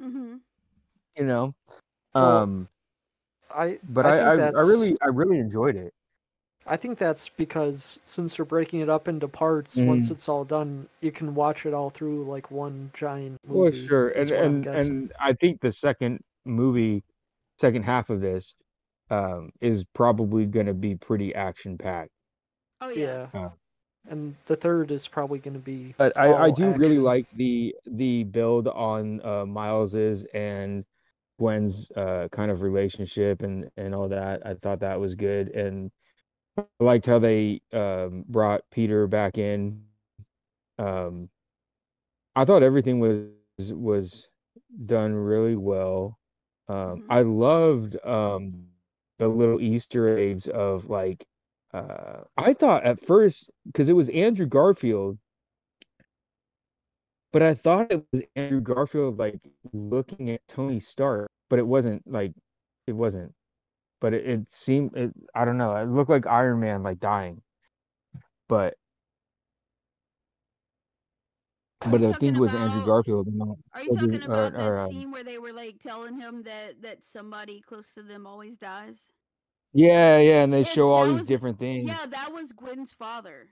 Mm-hmm. 0.00 0.36
you 1.16 1.24
know. 1.24 1.54
Well, 2.14 2.38
Um, 2.38 2.68
I 3.54 3.78
but 3.88 4.06
I, 4.06 4.18
I, 4.18 4.34
I, 4.36 4.46
I, 4.46 4.60
really 4.62 4.96
I 5.02 5.08
really 5.08 5.38
enjoyed 5.38 5.76
it. 5.76 5.92
I 6.66 6.76
think 6.76 6.98
that's 6.98 7.28
because 7.28 7.98
since 8.04 8.36
they're 8.36 8.46
breaking 8.46 8.80
it 8.80 8.88
up 8.88 9.06
into 9.08 9.28
parts, 9.28 9.76
once 9.76 10.08
Mm. 10.08 10.12
it's 10.12 10.28
all 10.28 10.44
done, 10.44 10.88
you 11.02 11.12
can 11.12 11.34
watch 11.34 11.66
it 11.66 11.74
all 11.74 11.90
through 11.90 12.24
like 12.24 12.50
one 12.50 12.90
giant 12.94 13.38
Well, 13.46 13.70
sure, 13.72 14.08
and 14.10 14.30
and 14.30 14.66
and 14.66 15.12
I 15.20 15.32
think 15.34 15.60
the 15.60 15.70
second 15.72 16.22
movie, 16.44 17.02
second 17.58 17.82
half 17.84 18.10
of 18.10 18.20
this, 18.20 18.54
um, 19.10 19.50
is 19.60 19.84
probably 19.94 20.46
going 20.46 20.66
to 20.66 20.74
be 20.74 20.94
pretty 20.96 21.34
action 21.34 21.78
packed. 21.78 22.10
Oh 22.80 22.88
yeah. 22.88 23.28
yeah. 23.34 23.46
Uh. 23.46 23.50
And 24.06 24.36
the 24.44 24.56
third 24.56 24.90
is 24.90 25.08
probably 25.08 25.38
going 25.38 25.54
to 25.54 25.60
be. 25.60 25.94
But 25.96 26.14
I, 26.18 26.26
I 26.26 26.48
all 26.48 26.52
do 26.52 26.74
really 26.74 26.98
like 26.98 27.26
the 27.30 27.74
the 27.86 28.24
build 28.24 28.68
on 28.68 29.24
uh, 29.24 29.46
Miles's 29.46 30.26
and 30.34 30.84
Gwen's 31.38 31.90
uh, 31.92 32.28
kind 32.30 32.50
of 32.50 32.60
relationship 32.60 33.42
and 33.42 33.70
and 33.78 33.94
all 33.94 34.08
that. 34.10 34.46
I 34.46 34.54
thought 34.54 34.80
that 34.80 35.00
was 35.00 35.14
good, 35.14 35.48
and 35.48 35.90
I 36.58 36.64
liked 36.80 37.06
how 37.06 37.18
they 37.18 37.62
um, 37.72 38.24
brought 38.28 38.62
Peter 38.70 39.06
back 39.06 39.38
in. 39.38 39.84
Um, 40.78 41.30
I 42.36 42.44
thought 42.44 42.62
everything 42.62 43.00
was 43.00 43.24
was 43.72 44.28
done 44.86 45.14
really 45.14 45.56
well. 45.56 46.18
Um, 46.68 47.02
Mhm. 47.02 47.06
I 47.08 47.22
loved 47.22 47.96
um, 48.04 48.50
the 49.18 49.28
little 49.28 49.60
Easter 49.60 50.16
eggs 50.18 50.48
of 50.48 50.88
like 50.90 51.26
uh, 51.72 52.22
I 52.36 52.52
thought 52.54 52.84
at 52.84 53.00
first 53.00 53.50
because 53.66 53.88
it 53.88 53.94
was 53.94 54.08
Andrew 54.10 54.46
Garfield, 54.46 55.18
but 57.32 57.42
I 57.42 57.54
thought 57.54 57.90
it 57.92 58.04
was 58.12 58.22
Andrew 58.36 58.60
Garfield 58.60 59.18
like 59.18 59.40
looking 59.72 60.30
at 60.30 60.46
Tony 60.48 60.80
Stark, 60.80 61.30
but 61.50 61.58
it 61.58 61.66
wasn't 61.66 62.02
like 62.06 62.32
it 62.86 62.92
wasn't. 62.92 63.32
But 64.00 64.14
it, 64.14 64.26
it 64.28 64.52
seemed 64.52 64.96
it 64.96 65.12
I 65.34 65.44
don't 65.44 65.58
know, 65.58 65.76
it 65.76 65.86
looked 65.88 66.10
like 66.10 66.26
Iron 66.26 66.60
Man 66.60 66.82
like 66.82 67.00
dying. 67.00 67.42
But 68.48 68.76
Are 71.84 71.90
but 71.90 72.00
you 72.00 72.08
I 72.08 72.12
think 72.14 72.36
it 72.36 72.40
was 72.40 72.54
Andrew 72.54 72.76
about- 72.78 72.86
Garfield, 72.86 73.26
not 73.34 73.56
Are 73.72 73.82
you 73.82 73.92
talking 73.92 74.22
or- 74.22 74.24
about 74.24 74.52
that 74.54 74.60
or, 74.70 74.78
um, 74.80 74.90
scene 74.90 75.10
where 75.10 75.24
they 75.24 75.38
were 75.38 75.52
like 75.52 75.80
telling 75.80 76.18
him 76.18 76.42
that 76.44 76.80
that 76.82 77.04
somebody 77.04 77.60
close 77.60 77.92
to 77.94 78.02
them 78.02 78.26
always 78.26 78.56
dies? 78.56 79.10
Yeah, 79.72 80.18
yeah, 80.18 80.42
and 80.44 80.52
they 80.52 80.60
Yes, 80.60 80.72
show 80.72 80.92
all 80.92 81.04
these 81.04 81.20
was- 81.20 81.28
different 81.28 81.58
things. 81.58 81.88
Yeah, 81.88 82.06
that 82.06 82.32
was 82.32 82.52
Gwen's 82.52 82.92
father. 82.92 83.48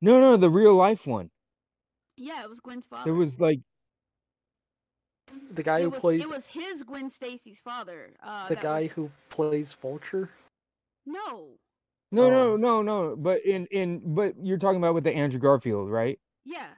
No, 0.00 0.18
no, 0.20 0.36
the 0.36 0.48
real 0.50 0.74
life 0.74 1.06
one. 1.06 1.30
Yeah, 2.16 2.42
it 2.42 2.48
was 2.48 2.60
Gwen's 2.60 2.86
father. 2.86 3.04
There 3.04 3.14
was 3.14 3.38
like 3.40 3.60
The 5.52 5.62
guy 5.62 5.80
it 5.80 5.82
who 5.84 5.90
was, 5.90 6.00
played 6.00 6.20
it 6.22 6.28
was 6.28 6.46
his 6.46 6.82
Gwen 6.82 7.10
Stacy's 7.10 7.60
father. 7.60 8.14
Uh, 8.22 8.48
the 8.48 8.56
guy 8.56 8.82
was- 8.82 8.92
who 8.92 9.10
plays 9.28 9.74
Vulture. 9.74 10.30
No. 11.06 11.58
no, 12.12 12.24
Oh. 12.24 12.30
no, 12.30 12.56
no, 12.56 12.82
no. 12.82 13.16
But 13.16 13.44
in 13.44 13.66
in 13.66 14.14
but 14.14 14.34
you're 14.42 14.58
talking 14.58 14.78
about 14.78 14.94
with 14.94 15.04
the 15.04 15.12
Andrew 15.12 15.38
Garfield, 15.40 15.90
right? 15.90 16.18
Yeah. 16.44 16.74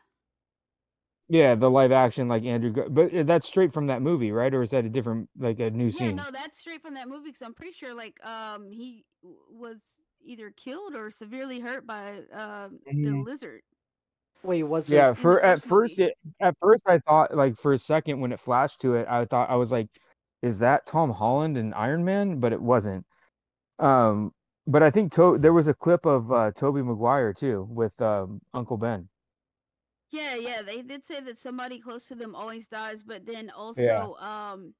Yeah, 1.28 1.54
the 1.56 1.68
live 1.70 1.90
action 1.92 2.28
like 2.28 2.44
Andrew, 2.44 2.70
Gar- 2.70 2.88
but 2.90 3.12
uh, 3.14 3.22
that's 3.24 3.46
straight 3.46 3.72
from 3.72 3.86
that 3.88 4.02
movie, 4.02 4.30
right? 4.32 4.52
Or 4.54 4.62
is 4.62 4.70
that 4.70 4.84
a 4.84 4.90
different 4.90 5.30
like 5.38 5.58
a 5.60 5.70
new 5.70 5.90
Yeah, 5.90 6.10
scene? 6.10 6.16
no, 6.16 6.30
that's 6.30 6.58
straight 6.58 6.82
from 6.82 6.94
that 6.94 7.08
movie. 7.08 7.26
Because 7.30 7.42
I'm 7.42 7.54
pretty 7.54 7.72
sure, 7.72 7.94
like, 7.94 8.24
um, 8.24 8.70
he 8.70 9.04
was 9.22 9.80
either 10.24 10.50
killed 10.50 10.94
or 10.94 11.10
severely 11.10 11.60
hurt 11.60 11.86
by 11.86 12.20
um 12.32 12.80
the 13.02 13.16
Mhm. 13.16 13.24
lizard. 13.24 13.62
Wait, 14.42 14.62
was 14.64 14.90
Yeah, 14.90 15.14
it? 15.14 15.14
the 15.14 15.22
for 15.22 15.40
at 15.42 15.62
first 15.62 15.62
first 15.62 15.98
it 15.98 16.14
at 16.40 16.56
first 16.58 16.82
I 16.86 16.98
thought 16.98 17.34
like 17.36 17.56
for 17.56 17.72
a 17.72 17.78
second 17.78 18.20
when 18.20 18.32
it 18.32 18.40
flashed 18.40 18.80
to 18.80 18.94
it, 18.94 19.06
I 19.08 19.24
thought 19.24 19.50
I 19.50 19.56
was 19.56 19.70
like, 19.72 19.88
is 20.42 20.58
that 20.58 20.86
Tom 20.86 21.10
Holland 21.10 21.56
and 21.56 21.72
Iron 21.74 22.04
Man? 22.04 22.40
But 22.40 22.52
it 22.52 22.60
wasn't. 22.60 23.06
Um, 23.80 24.32
but 24.66 24.82
I 24.84 24.90
think 24.90 25.12
to 25.14 25.38
there 25.38 25.54
was 25.54 25.68
a 25.68 25.74
clip 25.74 26.06
of 26.06 26.32
uh 26.32 26.52
Tobey 26.52 26.82
Maguire 26.82 27.34
too 27.34 27.64
with 27.70 28.00
um 28.02 28.40
Uncle 28.54 28.78
Ben. 28.78 29.08
Yeah, 30.12 30.36
yeah, 30.36 30.62
they 30.62 30.82
did 30.82 31.04
say 31.04 31.20
that 31.20 31.38
somebody 31.38 31.80
close 31.80 32.06
to 32.08 32.14
them 32.14 32.34
always 32.36 32.68
dies, 32.68 33.02
but 33.02 33.26
then 33.26 33.50
also, 33.50 34.14
um, 34.16 34.74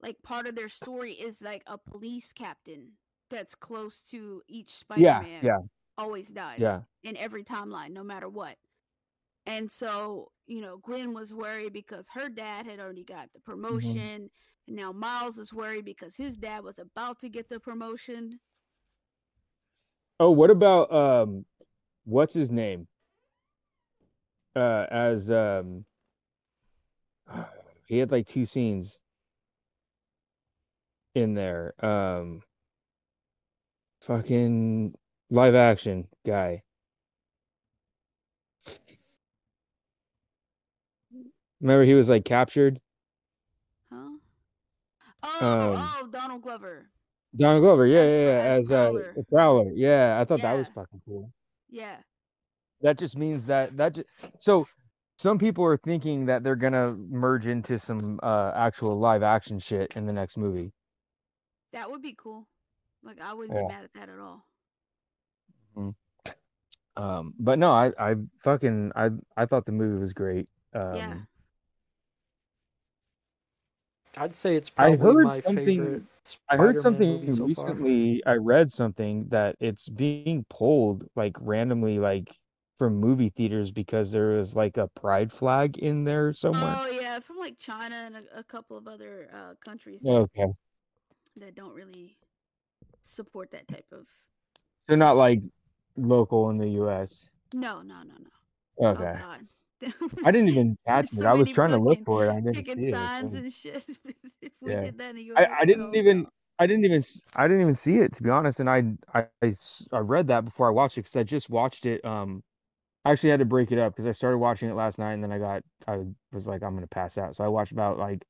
like 0.00 0.22
part 0.22 0.46
of 0.46 0.54
their 0.56 0.68
story 0.68 1.12
is 1.14 1.42
like 1.42 1.62
a 1.66 1.78
police 1.78 2.32
captain 2.32 2.92
that's 3.30 3.54
close 3.54 4.02
to 4.10 4.42
each 4.48 4.72
Yeah, 4.94 5.24
Spider-Man 5.24 5.42
yeah, 5.42 5.58
yeah. 5.58 5.58
always 5.98 6.28
dies 6.28 6.60
yeah. 6.60 6.82
in 7.02 7.16
every 7.16 7.44
timeline, 7.44 7.92
no 7.92 8.04
matter 8.04 8.28
what. 8.28 8.56
And 9.46 9.70
so, 9.70 10.32
you 10.46 10.60
know, 10.62 10.78
Gwen 10.78 11.14
was 11.14 11.34
worried 11.34 11.72
because 11.72 12.08
her 12.14 12.28
dad 12.30 12.66
had 12.66 12.80
already 12.80 13.04
got 13.04 13.32
the 13.34 13.40
promotion, 13.40 14.30
and 14.68 14.76
now 14.76 14.92
Miles 14.92 15.38
is 15.38 15.52
worried 15.52 15.84
because 15.84 16.16
his 16.16 16.36
dad 16.36 16.64
was 16.64 16.78
about 16.78 17.20
to 17.20 17.28
get 17.28 17.48
the 17.48 17.60
promotion. 17.60 18.40
Oh, 20.20 20.30
what 20.30 20.50
about 20.50 20.92
um 20.92 21.44
what's 22.04 22.34
his 22.34 22.50
name? 22.50 22.88
Uh 24.56 24.86
as 24.90 25.30
um 25.30 25.84
he 27.86 27.98
had 27.98 28.10
like 28.12 28.26
two 28.26 28.46
scenes 28.46 29.00
in 31.14 31.34
there. 31.34 31.74
Um 31.84 32.42
fucking 34.02 34.94
live 35.30 35.54
action 35.54 36.06
guy. 36.26 36.62
Remember 41.60 41.84
he 41.84 41.94
was 41.94 42.08
like 42.10 42.24
captured? 42.24 42.78
Huh? 43.90 44.08
Oh, 45.22 45.46
Um, 45.46 45.94
oh, 46.02 46.08
Donald 46.12 46.42
Glover. 46.42 46.90
Donald 47.36 47.62
Glover, 47.62 47.86
yeah, 47.86 48.00
As 48.00 48.12
yeah, 48.12 48.18
yeah, 48.20 48.38
as 48.42 48.58
as 48.58 48.72
uh 48.72 48.74
Prowler. 48.74 49.16
Prowler. 49.30 49.72
Yeah, 49.74 50.18
I 50.20 50.24
thought 50.24 50.42
that 50.42 50.56
was 50.56 50.68
fucking 50.68 51.00
cool. 51.06 51.30
Yeah. 51.70 51.96
That 52.84 52.98
just 52.98 53.16
means 53.16 53.46
that 53.46 53.76
that 53.78 53.94
ju- 53.94 54.04
so 54.38 54.66
some 55.16 55.38
people 55.38 55.64
are 55.64 55.78
thinking 55.78 56.26
that 56.26 56.44
they're 56.44 56.54
gonna 56.54 56.92
merge 56.92 57.46
into 57.46 57.78
some 57.78 58.20
uh 58.22 58.52
actual 58.54 58.98
live 58.98 59.22
action 59.22 59.58
shit 59.58 59.94
in 59.96 60.04
the 60.06 60.12
next 60.12 60.36
movie. 60.36 60.70
That 61.72 61.90
would 61.90 62.02
be 62.02 62.14
cool. 62.16 62.46
Like 63.02 63.20
I 63.22 63.32
wouldn't 63.32 63.56
Yeah. 63.58 63.62
be 63.62 63.68
mad 63.68 63.84
at 63.84 63.92
that 63.94 64.08
at 64.10 64.18
all. 64.20 64.44
Um, 66.96 67.34
but 67.40 67.58
no, 67.58 67.72
I 67.72 67.90
I 67.98 68.14
fucking 68.40 68.92
I 68.94 69.10
I 69.36 69.46
thought 69.46 69.64
the 69.66 69.72
movie 69.72 69.98
was 69.98 70.12
great. 70.12 70.46
Um, 70.74 70.94
yeah. 70.94 71.14
I'd 74.16 74.32
say 74.32 74.54
it's 74.56 74.70
probably 74.70 74.92
I 74.92 74.96
probably 74.96 75.14
heard 75.16 75.24
my 75.26 75.40
something- 75.40 75.64
favorite. 75.66 76.02
I 76.48 76.56
heard 76.56 76.78
something 76.78 77.12
movie 77.14 77.30
so 77.30 77.36
far. 77.38 77.46
recently. 77.46 78.24
I 78.26 78.34
read 78.34 78.70
something 78.70 79.26
that 79.28 79.56
it's 79.60 79.88
being 79.88 80.44
pulled 80.48 81.08
like 81.16 81.36
randomly, 81.40 81.98
like 81.98 82.34
from 82.78 82.96
movie 82.96 83.30
theaters 83.30 83.70
because 83.70 84.10
there 84.12 84.28
was 84.28 84.56
like 84.56 84.76
a 84.76 84.88
pride 84.88 85.30
flag 85.32 85.78
in 85.78 86.04
there 86.04 86.32
somewhere. 86.32 86.76
Oh 86.76 86.88
yeah, 87.00 87.20
from 87.20 87.38
like 87.38 87.58
China 87.58 87.94
and 88.06 88.16
a, 88.16 88.38
a 88.38 88.44
couple 88.44 88.76
of 88.76 88.88
other 88.88 89.28
uh, 89.32 89.54
countries 89.64 90.02
that, 90.02 90.16
Okay, 90.16 90.46
that 91.36 91.54
don't 91.54 91.74
really 91.74 92.16
support 93.00 93.50
that 93.52 93.68
type 93.68 93.86
of. 93.92 94.06
They're 94.86 94.96
not 94.96 95.16
like 95.16 95.40
local 95.96 96.50
in 96.50 96.58
the 96.58 96.68
U.S. 96.70 97.28
No, 97.52 97.82
no, 97.82 98.02
no, 98.02 98.14
no. 98.18 98.30
Okay, 98.80 99.14
Oh 99.18 99.36
I 100.24 100.30
didn't 100.30 100.48
even 100.48 100.76
catch 100.86 101.12
it. 101.12 101.18
so 101.18 101.26
I 101.26 101.34
was 101.34 101.50
trying 101.50 101.70
to 101.70 101.78
look 101.78 102.04
for 102.04 102.26
it. 102.26 102.30
I 102.30 102.40
didn't 102.40 102.66
see 102.74 102.82
it. 102.82 102.90
signs 102.90 103.32
so- 103.32 103.38
and 103.38 103.52
shit. 103.52 103.84
if 104.42 104.52
we 104.60 104.72
Yeah. 104.72 104.80
did 104.80 104.98
that 104.98 105.10
in 105.10 105.16
the 105.16 105.22
US, 105.24 105.46
I, 105.50 105.62
I 105.62 105.64
didn't 105.64 105.94
oh, 105.94 105.94
even. 105.94 106.26
I 106.58 106.66
didn't 106.68 106.84
even 106.84 107.02
I 107.34 107.48
didn't 107.48 107.62
even 107.62 107.74
see 107.74 107.96
it 107.98 108.14
to 108.14 108.22
be 108.22 108.30
honest 108.30 108.60
and 108.60 108.70
I 108.70 108.84
I, 109.12 109.26
I 109.92 109.98
read 109.98 110.28
that 110.28 110.44
before 110.44 110.68
I 110.68 110.70
watched 110.70 110.96
it 110.98 111.00
because 111.02 111.16
I 111.16 111.24
just 111.24 111.50
watched 111.50 111.84
it 111.84 112.04
um 112.04 112.44
I 113.04 113.12
actually 113.12 113.30
had 113.30 113.40
to 113.40 113.44
break 113.44 113.70
it 113.70 113.78
up 113.78 113.92
because 113.92 114.06
I 114.06 114.12
started 114.12 114.38
watching 114.38 114.70
it 114.70 114.74
last 114.74 114.98
night 114.98 115.12
and 115.12 115.22
then 115.22 115.30
I 115.30 115.38
got 115.38 115.62
I 115.86 116.04
was 116.32 116.46
like 116.46 116.62
I'm 116.62 116.74
gonna 116.74 116.86
pass 116.86 117.18
out 117.18 117.36
so 117.36 117.44
I 117.44 117.48
watched 117.48 117.72
about 117.72 117.98
like 117.98 118.24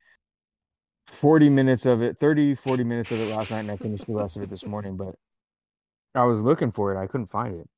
40 1.08 1.48
minutes 1.48 1.86
of 1.86 2.02
it 2.02 2.18
30 2.18 2.54
40 2.54 2.82
minutes 2.82 3.10
of 3.12 3.20
it 3.20 3.34
last 3.36 3.50
night 3.50 3.60
and 3.60 3.70
I 3.70 3.76
finished 3.76 4.06
the 4.06 4.14
rest 4.14 4.36
of 4.36 4.42
it 4.42 4.50
this 4.50 4.66
morning 4.66 4.96
but 4.96 5.14
I 6.14 6.24
was 6.24 6.42
looking 6.42 6.72
for 6.72 6.92
it 6.94 7.00
I 7.00 7.06
couldn't 7.06 7.26
find 7.26 7.60
it 7.60 7.68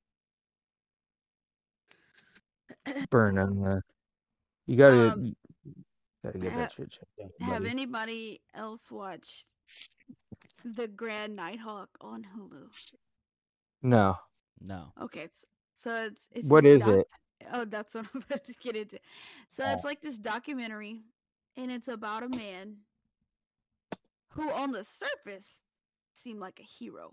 burn 3.11 3.39
on 3.39 3.61
the 3.61 3.83
you 4.67 4.77
gotta 4.77 5.13
Um, 5.13 5.37
you 5.65 5.75
gotta 6.25 6.39
get 6.39 6.53
ha- 6.53 6.59
that 6.59 6.73
shit 6.73 6.91
checked 6.91 7.21
out 7.23 7.31
Have 7.41 7.67
anybody 7.67 8.41
else 8.55 8.91
watched 8.91 9.47
The 10.65 10.89
Grand 10.89 11.37
Nighthawk 11.37 11.91
on 12.01 12.27
Hulu? 12.37 12.69
no 13.83 14.17
No. 14.61 14.93
Okay, 15.03 15.21
it's, 15.21 15.45
so 15.83 16.07
it's 16.07 16.21
it's 16.33 16.49
What 16.49 16.65
is 16.67 16.87
it? 16.87 17.07
Oh, 17.53 17.65
that's 17.65 17.95
what 17.95 18.07
I'm 18.15 18.23
about 18.29 18.45
to 18.47 18.55
get 18.55 18.77
into. 18.77 18.99
So 19.51 19.65
Oh. 19.67 19.73
it's 19.73 19.85
like 19.85 20.01
this 20.01 20.17
documentary, 20.17 21.03
and 21.57 21.71
it's 21.71 21.89
about 21.89 22.23
a 22.23 22.29
man 22.29 22.79
who, 24.31 24.51
on 24.51 24.73
the 24.73 24.85
surface, 24.85 25.63
seemed 26.13 26.41
like 26.41 26.61
a 26.61 26.63
hero 26.63 27.13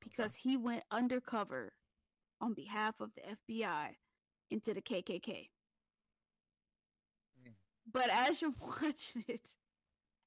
because 0.00 0.34
he 0.34 0.56
went 0.56 0.82
undercover 0.90 1.72
on 2.40 2.52
behalf 2.54 3.00
of 3.00 3.10
the 3.14 3.22
FBI 3.22 3.96
into 4.50 4.74
the 4.74 4.82
KKK. 4.82 5.48
Mm. 7.42 7.52
But 7.90 8.10
as 8.10 8.42
you 8.42 8.54
watch 8.82 9.12
it, 9.28 9.40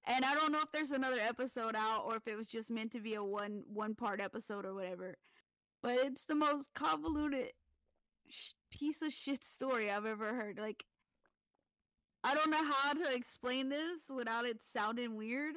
and 0.05 0.23
I 0.25 0.33
don't 0.35 0.51
know 0.51 0.61
if 0.61 0.71
there's 0.71 0.91
another 0.91 1.19
episode 1.19 1.75
out 1.75 2.03
or 2.05 2.15
if 2.15 2.27
it 2.27 2.35
was 2.35 2.47
just 2.47 2.71
meant 2.71 2.91
to 2.93 2.99
be 2.99 3.15
a 3.15 3.23
one 3.23 3.63
one 3.71 3.93
part 3.93 4.19
episode 4.21 4.65
or 4.65 4.73
whatever, 4.73 5.15
but 5.81 5.97
it's 5.97 6.25
the 6.25 6.35
most 6.35 6.73
convoluted 6.73 7.51
sh- 8.29 8.51
piece 8.71 9.01
of 9.01 9.13
shit 9.13 9.43
story 9.43 9.89
I've 9.91 10.05
ever 10.05 10.33
heard. 10.33 10.57
Like, 10.59 10.85
I 12.23 12.33
don't 12.35 12.49
know 12.51 12.63
how 12.63 12.93
to 12.93 13.13
explain 13.15 13.69
this 13.69 14.01
without 14.09 14.45
it 14.45 14.61
sounding 14.63 15.15
weird. 15.15 15.55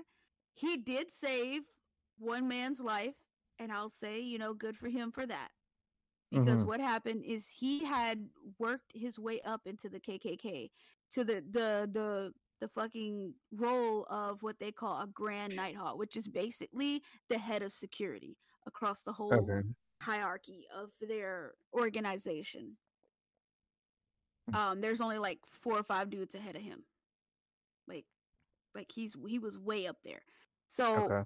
He 0.55 0.77
did 0.77 1.11
save 1.11 1.63
one 2.19 2.47
man's 2.49 2.81
life, 2.81 3.15
and 3.59 3.73
I'll 3.73 3.89
say, 3.89 4.21
you 4.21 4.39
know, 4.39 4.55
good 4.55 4.77
for 4.77 4.89
him 4.89 5.11
for 5.13 5.27
that. 5.27 5.51
because 6.33 6.63
Mhm. 6.63 6.67
what 6.69 6.79
happened 6.79 7.25
is 7.25 7.49
he 7.49 7.85
had 7.85 8.31
worked 8.61 8.93
his 8.95 9.19
way 9.19 9.41
up 9.41 9.67
into 9.67 9.89
the 9.89 9.99
KKK 9.99 10.71
to 11.11 11.25
the 11.25 11.41
the 11.51 11.89
the 11.91 12.33
the 12.61 12.69
fucking 12.69 13.35
role 13.51 14.05
of 14.05 14.41
what 14.45 14.57
they 14.61 14.71
call 14.71 15.01
a 15.03 15.09
Grand 15.09 15.57
Nighthawk, 15.57 15.99
which 15.99 16.17
is 16.17 16.29
basically 16.29 17.03
the 17.29 17.37
head 17.39 17.63
of 17.63 17.73
security 17.73 18.37
across 18.65 19.03
the 19.03 19.13
whole 19.13 19.33
Okay. 19.35 19.67
Hierarchy 20.01 20.67
of 20.75 20.91
their 21.01 21.55
organization. 21.73 22.77
Mm. 24.51 24.55
Um, 24.57 24.81
there's 24.81 25.01
only 25.01 25.19
like 25.19 25.41
four 25.47 25.79
or 25.79 25.83
five 25.83 26.11
dudes 26.11 26.35
ahead 26.35 26.57
of 26.57 26.63
him. 26.63 26.85
Like, 27.87 28.07
like 28.75 28.91
he's 28.93 29.15
he 29.29 29.39
was 29.39 29.59
way 29.59 29.87
up 29.87 29.97
there. 30.05 30.23
So 30.67 30.97
Okay. 31.07 31.25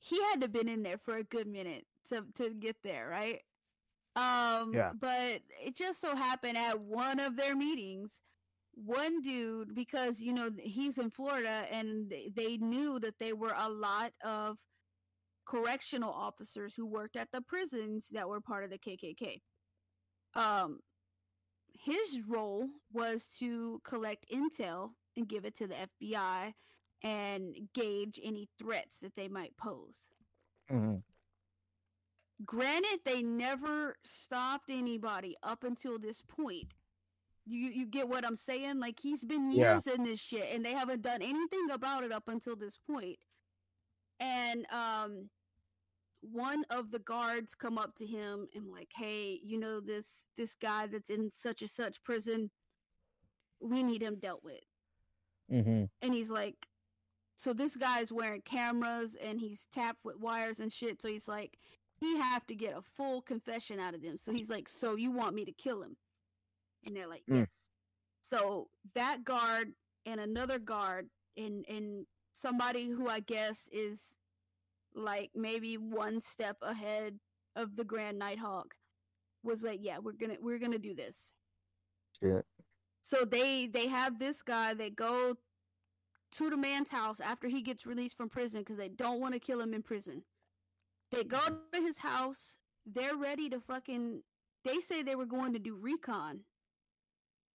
he 0.00 0.20
had 0.24 0.40
to 0.40 0.48
been 0.48 0.68
in 0.68 0.82
there 0.82 0.98
for 0.98 1.16
a 1.16 1.24
good 1.24 1.46
minute 1.46 1.86
to 2.08 2.24
to 2.36 2.54
get 2.54 2.76
there, 2.82 3.08
right? 3.08 3.42
Um, 4.16 4.72
Yeah. 4.74 4.92
but 4.98 5.42
it 5.64 5.76
just 5.76 6.00
so 6.00 6.16
happened 6.16 6.58
at 6.58 6.80
one 6.80 7.20
of 7.20 7.36
their 7.36 7.54
meetings, 7.54 8.20
one 8.74 9.20
dude, 9.20 9.74
because 9.74 10.20
you 10.20 10.32
know 10.32 10.50
he's 10.58 10.98
in 10.98 11.10
Florida, 11.10 11.66
and 11.70 12.10
they, 12.10 12.30
they 12.34 12.56
knew 12.56 12.98
that 13.00 13.18
they 13.20 13.32
were 13.32 13.54
a 13.56 13.68
lot 13.68 14.12
of 14.24 14.58
correctional 15.50 16.12
officers 16.12 16.74
who 16.76 16.86
worked 16.86 17.16
at 17.16 17.28
the 17.32 17.40
prisons 17.40 18.08
that 18.12 18.28
were 18.28 18.40
part 18.40 18.62
of 18.62 18.70
the 18.70 18.78
KKK. 18.78 19.40
Um, 20.34 20.78
his 21.72 22.20
role 22.28 22.68
was 22.92 23.26
to 23.40 23.80
collect 23.84 24.26
intel 24.32 24.90
and 25.16 25.26
give 25.28 25.44
it 25.44 25.56
to 25.56 25.66
the 25.66 25.74
FBI 25.74 26.54
and 27.02 27.56
gauge 27.74 28.20
any 28.22 28.48
threats 28.58 29.00
that 29.00 29.16
they 29.16 29.26
might 29.28 29.56
pose. 29.56 30.08
Mhm. 30.70 31.02
Granted, 32.44 33.00
they 33.04 33.20
never 33.22 33.96
stopped 34.04 34.70
anybody 34.70 35.36
up 35.42 35.64
until 35.64 35.98
this 35.98 36.22
point. 36.22 36.74
You 37.44 37.70
you 37.70 37.86
get 37.86 38.08
what 38.08 38.24
I'm 38.24 38.36
saying? 38.36 38.78
Like 38.78 39.00
he's 39.00 39.24
been 39.24 39.50
Yeah. 39.50 39.72
years 39.72 39.86
in 39.88 40.04
this 40.04 40.20
shit, 40.20 40.54
and 40.54 40.64
they 40.64 40.74
haven't 40.74 41.02
done 41.02 41.22
anything 41.22 41.70
about 41.72 42.04
it 42.04 42.12
up 42.12 42.28
until 42.28 42.54
this 42.54 42.78
point. 42.78 43.18
And 44.20 44.70
um, 44.70 45.30
one 46.20 46.64
of 46.70 46.90
the 46.90 46.98
guards 47.00 47.54
come 47.54 47.78
up 47.78 47.94
to 47.96 48.06
him 48.06 48.46
and 48.54 48.70
like, 48.70 48.90
"Hey, 48.94 49.40
you 49.42 49.58
know 49.58 49.80
this 49.80 50.26
this 50.36 50.54
guy 50.54 50.86
that's 50.86 51.10
in 51.10 51.30
such 51.30 51.62
and 51.62 51.70
such 51.70 52.02
prison. 52.02 52.50
We 53.60 53.82
need 53.82 54.02
him 54.02 54.16
dealt 54.18 54.42
with." 54.44 54.60
Mhm. 55.50 55.90
and 56.00 56.14
he's 56.14 56.30
like 56.30 56.68
so 57.34 57.52
this 57.52 57.74
guy's 57.74 58.12
wearing 58.12 58.40
cameras 58.42 59.16
and 59.16 59.40
he's 59.40 59.66
tapped 59.72 60.04
with 60.04 60.16
wires 60.16 60.60
and 60.60 60.72
shit 60.72 61.02
so 61.02 61.08
he's 61.08 61.26
like 61.26 61.58
he 61.98 62.16
have 62.18 62.46
to 62.46 62.54
get 62.54 62.76
a 62.76 62.82
full 62.82 63.20
confession 63.20 63.80
out 63.80 63.92
of 63.94 64.00
them 64.00 64.16
so 64.16 64.30
he's 64.32 64.48
like 64.48 64.68
so 64.68 64.94
you 64.94 65.10
want 65.10 65.34
me 65.34 65.44
to 65.44 65.50
kill 65.52 65.82
him 65.82 65.96
and 66.86 66.94
they're 66.94 67.08
like 67.08 67.24
Mm. 67.28 67.40
yes 67.40 67.70
so 68.20 68.70
that 68.94 69.24
guard 69.24 69.74
and 70.06 70.20
another 70.20 70.60
guard 70.60 71.10
and 71.36 71.64
and 71.68 72.06
somebody 72.30 72.86
who 72.88 73.08
i 73.08 73.18
guess 73.18 73.68
is 73.72 74.14
like 74.94 75.30
maybe 75.34 75.76
one 75.76 76.20
step 76.20 76.56
ahead 76.62 77.18
of 77.56 77.76
the 77.76 77.84
grand 77.84 78.18
nighthawk 78.18 78.74
was 79.42 79.62
like 79.62 79.80
yeah 79.82 79.98
we're 79.98 80.12
gonna 80.12 80.36
we're 80.40 80.58
gonna 80.58 80.78
do 80.78 80.94
this 80.94 81.32
Shit. 82.22 82.44
so 83.00 83.24
they 83.24 83.66
they 83.66 83.88
have 83.88 84.18
this 84.18 84.42
guy. 84.42 84.74
They 84.74 84.90
go 84.90 85.36
to 86.32 86.50
the 86.50 86.56
man's 86.56 86.90
house 86.90 87.20
after 87.20 87.48
he 87.48 87.62
gets 87.62 87.86
released 87.86 88.16
from 88.16 88.28
prison 88.28 88.60
because 88.60 88.76
they 88.76 88.88
don't 88.88 89.20
want 89.20 89.34
to 89.34 89.40
kill 89.40 89.60
him 89.60 89.74
in 89.74 89.82
prison. 89.82 90.22
They 91.10 91.24
go 91.24 91.38
to 91.38 91.80
his 91.80 91.98
house. 91.98 92.58
They're 92.86 93.16
ready 93.16 93.48
to 93.50 93.60
fucking. 93.60 94.22
They 94.64 94.80
say 94.80 95.02
they 95.02 95.16
were 95.16 95.26
going 95.26 95.54
to 95.54 95.58
do 95.58 95.74
recon, 95.74 96.40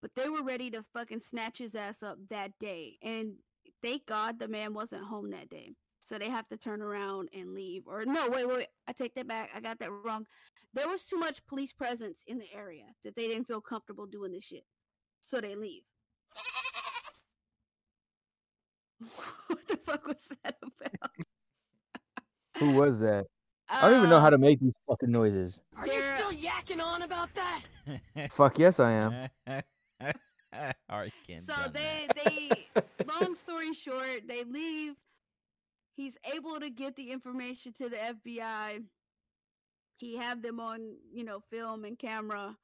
but 0.02 0.10
they 0.16 0.28
were 0.28 0.42
ready 0.42 0.70
to 0.72 0.82
fucking 0.92 1.20
snatch 1.20 1.58
his 1.58 1.74
ass 1.74 2.02
up 2.02 2.18
that 2.30 2.58
day. 2.58 2.98
And 3.02 3.34
thank 3.82 4.06
God 4.06 4.38
the 4.38 4.48
man 4.48 4.74
wasn't 4.74 5.04
home 5.04 5.30
that 5.30 5.48
day. 5.48 5.74
So 6.06 6.18
they 6.18 6.30
have 6.30 6.46
to 6.50 6.56
turn 6.56 6.82
around 6.82 7.30
and 7.36 7.52
leave. 7.52 7.82
Or 7.88 8.04
no, 8.04 8.28
wait, 8.28 8.46
wait, 8.46 8.56
wait. 8.56 8.66
I 8.86 8.92
take 8.92 9.14
that 9.16 9.26
back. 9.26 9.50
I 9.56 9.60
got 9.60 9.80
that 9.80 9.90
wrong. 9.90 10.24
There 10.72 10.86
was 10.88 11.04
too 11.04 11.16
much 11.16 11.44
police 11.46 11.72
presence 11.72 12.22
in 12.28 12.38
the 12.38 12.46
area 12.54 12.84
that 13.02 13.16
they 13.16 13.26
didn't 13.26 13.48
feel 13.48 13.60
comfortable 13.60 14.06
doing 14.06 14.30
this 14.30 14.44
shit. 14.44 14.62
So 15.20 15.40
they 15.40 15.56
leave. 15.56 15.82
what 19.48 19.66
the 19.66 19.76
fuck 19.78 20.06
was 20.06 20.22
that 20.44 20.56
about? 20.62 21.10
Who 22.58 22.70
was 22.70 23.00
that? 23.00 23.26
I 23.68 23.88
don't 23.90 23.98
even 23.98 24.10
know 24.10 24.20
how 24.20 24.30
to 24.30 24.36
Um, 24.36 24.42
make 24.42 24.60
these 24.60 24.74
fucking 24.88 25.10
noises. 25.10 25.60
Are 25.76 25.88
you 25.88 26.00
still 26.14 26.30
yakking 26.30 26.80
on 26.80 27.02
about 27.02 27.30
that? 27.34 27.62
Fuck 28.30 28.60
yes, 28.60 28.78
I 28.78 28.92
am. 28.92 29.28
Arkin 30.88 31.40
So 31.42 31.52
they 31.72 32.06
that. 32.14 32.24
they 32.24 32.66
long 33.20 33.34
story 33.34 33.74
short, 33.74 34.22
they 34.28 34.44
leave. 34.44 34.94
He's 35.96 36.18
able 36.34 36.60
to 36.60 36.68
get 36.68 36.94
the 36.94 37.10
information 37.10 37.72
to 37.78 37.88
the 37.88 37.96
FBI. 37.96 38.82
He 39.96 40.16
have 40.16 40.42
them 40.42 40.60
on, 40.60 40.96
you 41.10 41.24
know, 41.24 41.40
film 41.50 41.86
and 41.86 41.98
camera, 41.98 42.54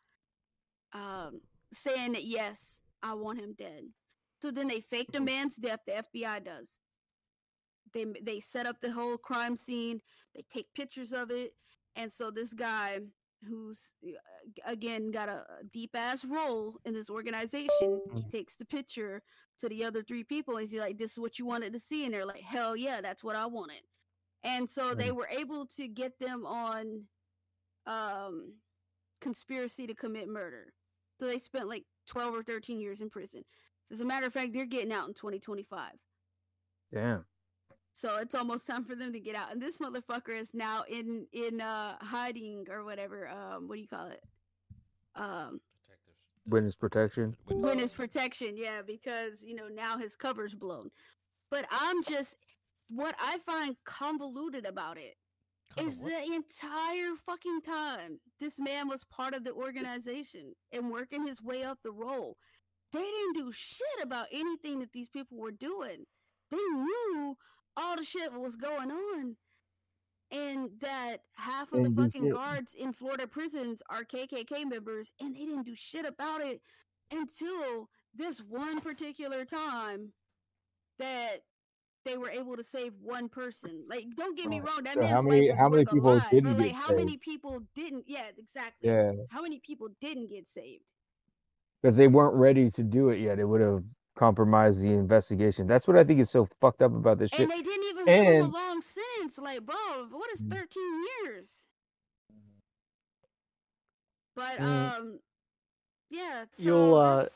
um, 0.92 1.40
saying 1.72 2.12
that 2.12 2.24
yes, 2.24 2.80
I 3.02 3.14
want 3.14 3.40
him 3.40 3.54
dead. 3.56 3.84
So 4.42 4.50
then 4.50 4.68
they 4.68 4.80
fake 4.80 5.12
the 5.12 5.20
man's 5.20 5.56
death. 5.56 5.80
The 5.86 6.04
FBI 6.14 6.44
does. 6.44 6.76
They 7.94 8.04
they 8.22 8.40
set 8.40 8.66
up 8.66 8.80
the 8.80 8.92
whole 8.92 9.16
crime 9.16 9.56
scene. 9.56 10.00
They 10.34 10.44
take 10.50 10.66
pictures 10.74 11.12
of 11.12 11.30
it, 11.30 11.52
and 11.96 12.12
so 12.12 12.30
this 12.30 12.52
guy 12.52 12.98
who's 13.48 13.94
again 14.66 15.11
got 15.11 15.28
a, 15.28 15.44
a 15.61 15.64
deep 15.70 15.90
ass 15.94 16.24
role 16.24 16.78
in 16.85 16.94
this 16.94 17.11
organization. 17.11 18.00
He 18.14 18.22
takes 18.31 18.55
the 18.55 18.64
picture 18.64 19.22
to 19.61 19.68
the 19.68 19.85
other 19.85 20.02
three 20.02 20.24
people 20.24 20.57
and 20.57 20.68
he's 20.68 20.78
like, 20.78 20.98
This 20.98 21.12
is 21.12 21.18
what 21.18 21.38
you 21.38 21.46
wanted 21.46 21.72
to 21.72 21.81
see. 21.81 22.05
And 22.05 22.14
they're 22.14 22.26
like, 22.26 22.42
Hell 22.42 22.76
yeah, 22.76 23.00
that's 23.00 23.24
what 23.24 23.37
I 23.37 23.46
wanted. 23.46 23.83
And 24.44 24.68
so 24.68 24.94
they 24.94 25.12
were 25.12 25.28
able 25.31 25.66
to 25.76 25.87
get 25.88 26.18
them 26.18 26.46
on 26.46 27.02
um 27.87 28.55
conspiracy 29.20 29.87
to 29.87 29.94
commit 29.94 30.28
murder. 30.28 30.72
So 31.18 31.26
they 31.26 31.38
spent 31.38 31.68
like 31.68 31.85
12 32.09 32.35
or 32.35 32.42
13 32.42 32.81
years 32.81 33.00
in 33.00 33.11
prison. 33.11 33.44
As 33.92 34.00
a 34.00 34.05
matter 34.05 34.26
of 34.26 34.33
fact, 34.33 34.52
they're 34.52 34.66
getting 34.66 34.92
out 34.92 35.07
in 35.07 35.14
2025. 35.14 35.92
Damn. 36.92 37.24
So 37.92 38.16
it's 38.16 38.35
almost 38.35 38.66
time 38.66 38.85
for 38.85 38.94
them 38.94 39.12
to 39.12 39.20
get 39.20 39.37
out. 39.37 39.52
And 39.52 39.61
this 39.61 39.78
motherfucker 39.78 40.38
is 40.38 40.48
now 40.55 40.85
in 40.88 41.26
in 41.33 41.61
uh 41.61 41.96
hiding 42.00 42.66
or 42.70 42.85
whatever. 42.85 43.28
Um 43.28 43.68
what 43.68 43.76
do 43.76 43.81
you 43.83 43.88
call 43.88 44.07
it? 44.09 44.22
Um 45.14 45.61
Witness 46.44 46.74
protection. 46.74 47.37
witness 47.48 47.92
protection 47.92 48.57
yeah 48.57 48.83
because 48.85 49.44
you 49.44 49.55
know 49.55 49.68
now 49.68 49.96
his 49.96 50.16
cover's 50.16 50.57
blown 50.57 50.90
but 51.52 51.64
i'm 51.70 52.02
just 52.02 52.35
what 52.88 53.14
i 53.20 53.38
find 53.46 53.76
convoluted 53.85 54.66
about 54.66 54.98
it 54.98 55.14
is 55.78 56.00
Convo- 56.00 56.02
what? 56.02 56.26
the 56.26 56.35
entire 56.35 57.14
fucking 57.24 57.61
time 57.62 58.18
this 58.40 58.59
man 58.59 58.88
was 58.88 59.05
part 59.05 59.35
of 59.35 59.44
the 59.44 59.52
organization 59.52 60.52
and 60.72 60.90
working 60.90 61.24
his 61.24 61.40
way 61.40 61.62
up 61.62 61.78
the 61.85 61.92
role 61.92 62.37
they 62.92 62.98
didn't 62.98 63.35
do 63.37 63.52
shit 63.52 64.02
about 64.02 64.26
anything 64.33 64.81
that 64.81 64.90
these 64.92 65.09
people 65.09 65.38
were 65.38 65.52
doing 65.52 66.05
they 66.50 66.57
knew 66.57 67.37
all 67.76 67.96
the 67.96 68.04
shit 68.04 68.32
was 68.32 68.56
going 68.56 68.90
on 68.90 69.37
and 70.30 70.70
that 70.80 71.18
half 71.35 71.72
of 71.72 71.82
the 71.82 71.90
fucking 71.90 72.26
it- 72.26 72.32
guards 72.32 72.74
in 72.74 72.92
Florida 72.92 73.26
prisons 73.26 73.82
are 73.90 74.02
KKK 74.04 74.64
members, 74.64 75.12
and 75.20 75.35
they 75.37 75.40
didn't 75.40 75.64
do 75.64 75.74
shit 75.74 76.06
about 76.06 76.40
it 76.40 76.61
until 77.11 77.88
this 78.14 78.38
one 78.40 78.80
particular 78.80 79.44
time 79.44 80.12
that 80.98 81.42
they 82.04 82.16
were 82.16 82.30
able 82.30 82.56
to 82.56 82.64
save 82.64 82.94
one 83.00 83.28
person. 83.28 83.85
Like, 83.88 84.06
don't 84.16 84.37
get 84.37 84.48
me 84.48 84.61
wrong, 84.61 84.82
that 84.85 84.94
So 84.94 85.00
man's 85.00 85.12
how 85.12 85.18
life 85.20 85.28
many- 85.28 85.48
how 85.50 85.68
many 85.68 85.82
worth 85.85 85.88
a 85.88 85.94
people 85.94 86.14
lot, 86.14 86.30
didn't 86.30 86.44
but 86.52 86.58
like, 86.58 86.72
get 86.72 86.74
how 86.76 86.94
many 86.96 87.16
people 87.18 87.61
didn't? 87.74 88.04
Yeah, 88.08 88.26
exactly. 88.37 88.88
Yeah, 88.88 89.12
How 89.30 89.42
many 89.42 89.61
people 89.61 89.88
didn't 90.00 90.28
get 90.30 90.48
saved? 90.48 90.85
because 91.80 91.96
they 91.96 92.08
weren't 92.08 92.35
ready 92.37 92.70
to 92.70 92.82
do 92.85 93.08
it 93.11 93.18
yet. 93.20 93.38
It 93.40 93.44
would 93.44 93.61
have 93.61 93.82
compromised 94.16 94.83
the 94.83 94.88
investigation. 94.88 95.66
That's 95.66 95.87
what 95.88 95.96
I 95.96 96.05
think 96.05 96.20
is 96.20 96.31
so 96.31 96.48
fucked 96.61 96.83
up 96.83 96.92
about 96.94 97.18
this 97.18 97.31
shit. 97.31 97.40
And 97.40 97.51
they 97.51 97.62
didn't 97.62 97.85
even 97.90 98.05
give 98.07 98.14
him 98.35 98.44
a 98.44 98.48
long 98.48 98.83
sentence. 98.83 99.38
Like, 99.38 99.64
bro, 99.64 99.75
what 100.11 100.31
is 100.33 100.42
Mm. 100.42 100.51
13 100.51 101.05
years? 101.25 101.48
But 104.35 104.59
Mm. 104.59 104.62
um, 104.98 105.18
yeah. 106.11 106.44
So 106.57 106.62
You'll, 106.62 106.94
uh, 106.96 107.27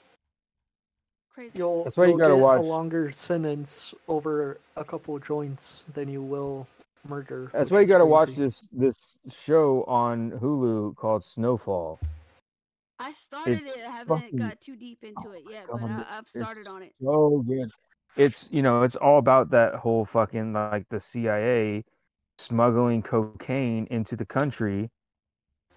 crazy. 1.30 1.52
You'll, 1.58 1.84
That's 1.84 1.96
why 1.96 2.06
you 2.06 2.18
gotta 2.18 2.36
watch- 2.36 2.60
a 2.60 2.62
longer 2.62 3.10
sentence 3.12 3.94
over 4.08 4.58
a 4.76 4.84
couple 4.84 5.18
joints 5.18 5.84
than 5.94 6.08
you 6.08 6.22
will 6.22 6.66
murder. 7.08 7.50
That's 7.52 7.70
why 7.70 7.80
you 7.80 7.86
got 7.86 7.98
to 7.98 8.06
watch 8.06 8.30
this 8.30 8.68
this 8.72 9.18
show 9.28 9.84
on 9.84 10.32
Hulu 10.32 10.96
called 10.96 11.22
Snowfall. 11.22 12.00
I 12.98 13.12
started 13.12 13.58
it's 13.58 13.76
it. 13.76 13.84
I 13.86 13.90
haven't 13.90 14.20
fucking- 14.20 14.36
got 14.38 14.60
too 14.60 14.76
deep 14.76 15.04
into 15.04 15.28
oh 15.28 15.32
it 15.32 15.42
yet, 15.50 15.66
but 15.70 15.80
God, 15.80 15.90
I, 15.90 16.18
I've 16.18 16.28
started 16.28 16.66
on 16.68 16.82
it. 16.82 16.94
So 17.02 17.44
good. 17.46 17.70
It's 18.16 18.48
you 18.50 18.62
know 18.62 18.82
it's 18.82 18.96
all 18.96 19.18
about 19.18 19.50
that 19.50 19.74
whole 19.74 20.04
fucking 20.06 20.52
like 20.54 20.88
the 20.88 21.00
CIA 21.00 21.84
smuggling 22.38 23.02
cocaine 23.02 23.86
into 23.90 24.16
the 24.16 24.24
country 24.26 24.90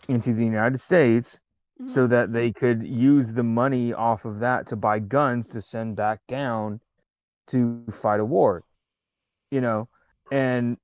into 0.08 0.34
the 0.34 0.46
United 0.46 0.80
States 0.80 1.40
so 1.86 2.06
Mhm. 2.06 2.10
that 2.10 2.34
they 2.34 2.52
could 2.52 2.86
use 2.86 3.34
the 3.34 3.44
money 3.44 3.94
off 3.94 4.26
of 4.26 4.40
that 4.40 4.68
to 4.68 4.76
buy 4.76 5.00
guns 5.00 5.48
to 5.50 5.62
send 5.62 5.96
back 5.96 6.20
down 6.28 6.80
to 7.48 7.84
fight 7.92 8.20
a 8.20 8.26
war. 8.26 8.64
You 9.52 9.62
know, 9.62 9.90
and 10.32 10.78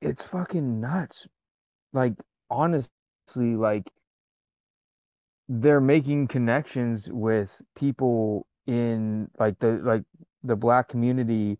it's 0.00 0.22
fucking 0.22 0.80
nuts. 0.80 1.26
Like 1.92 2.14
honestly, 2.50 2.88
like 3.56 3.90
they're 5.48 5.80
making 5.80 6.28
connections 6.28 7.08
with 7.10 7.60
people 7.76 8.46
in 8.66 9.30
like 9.38 9.58
the 9.58 9.80
like 9.82 10.02
the 10.42 10.56
black 10.56 10.88
community 10.88 11.58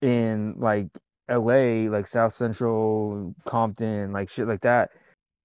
in 0.00 0.54
like 0.58 0.88
LA, 1.30 1.88
like 1.90 2.06
South 2.06 2.32
Central, 2.32 3.34
Compton, 3.46 4.12
like 4.12 4.30
shit 4.30 4.46
like 4.46 4.60
that, 4.62 4.90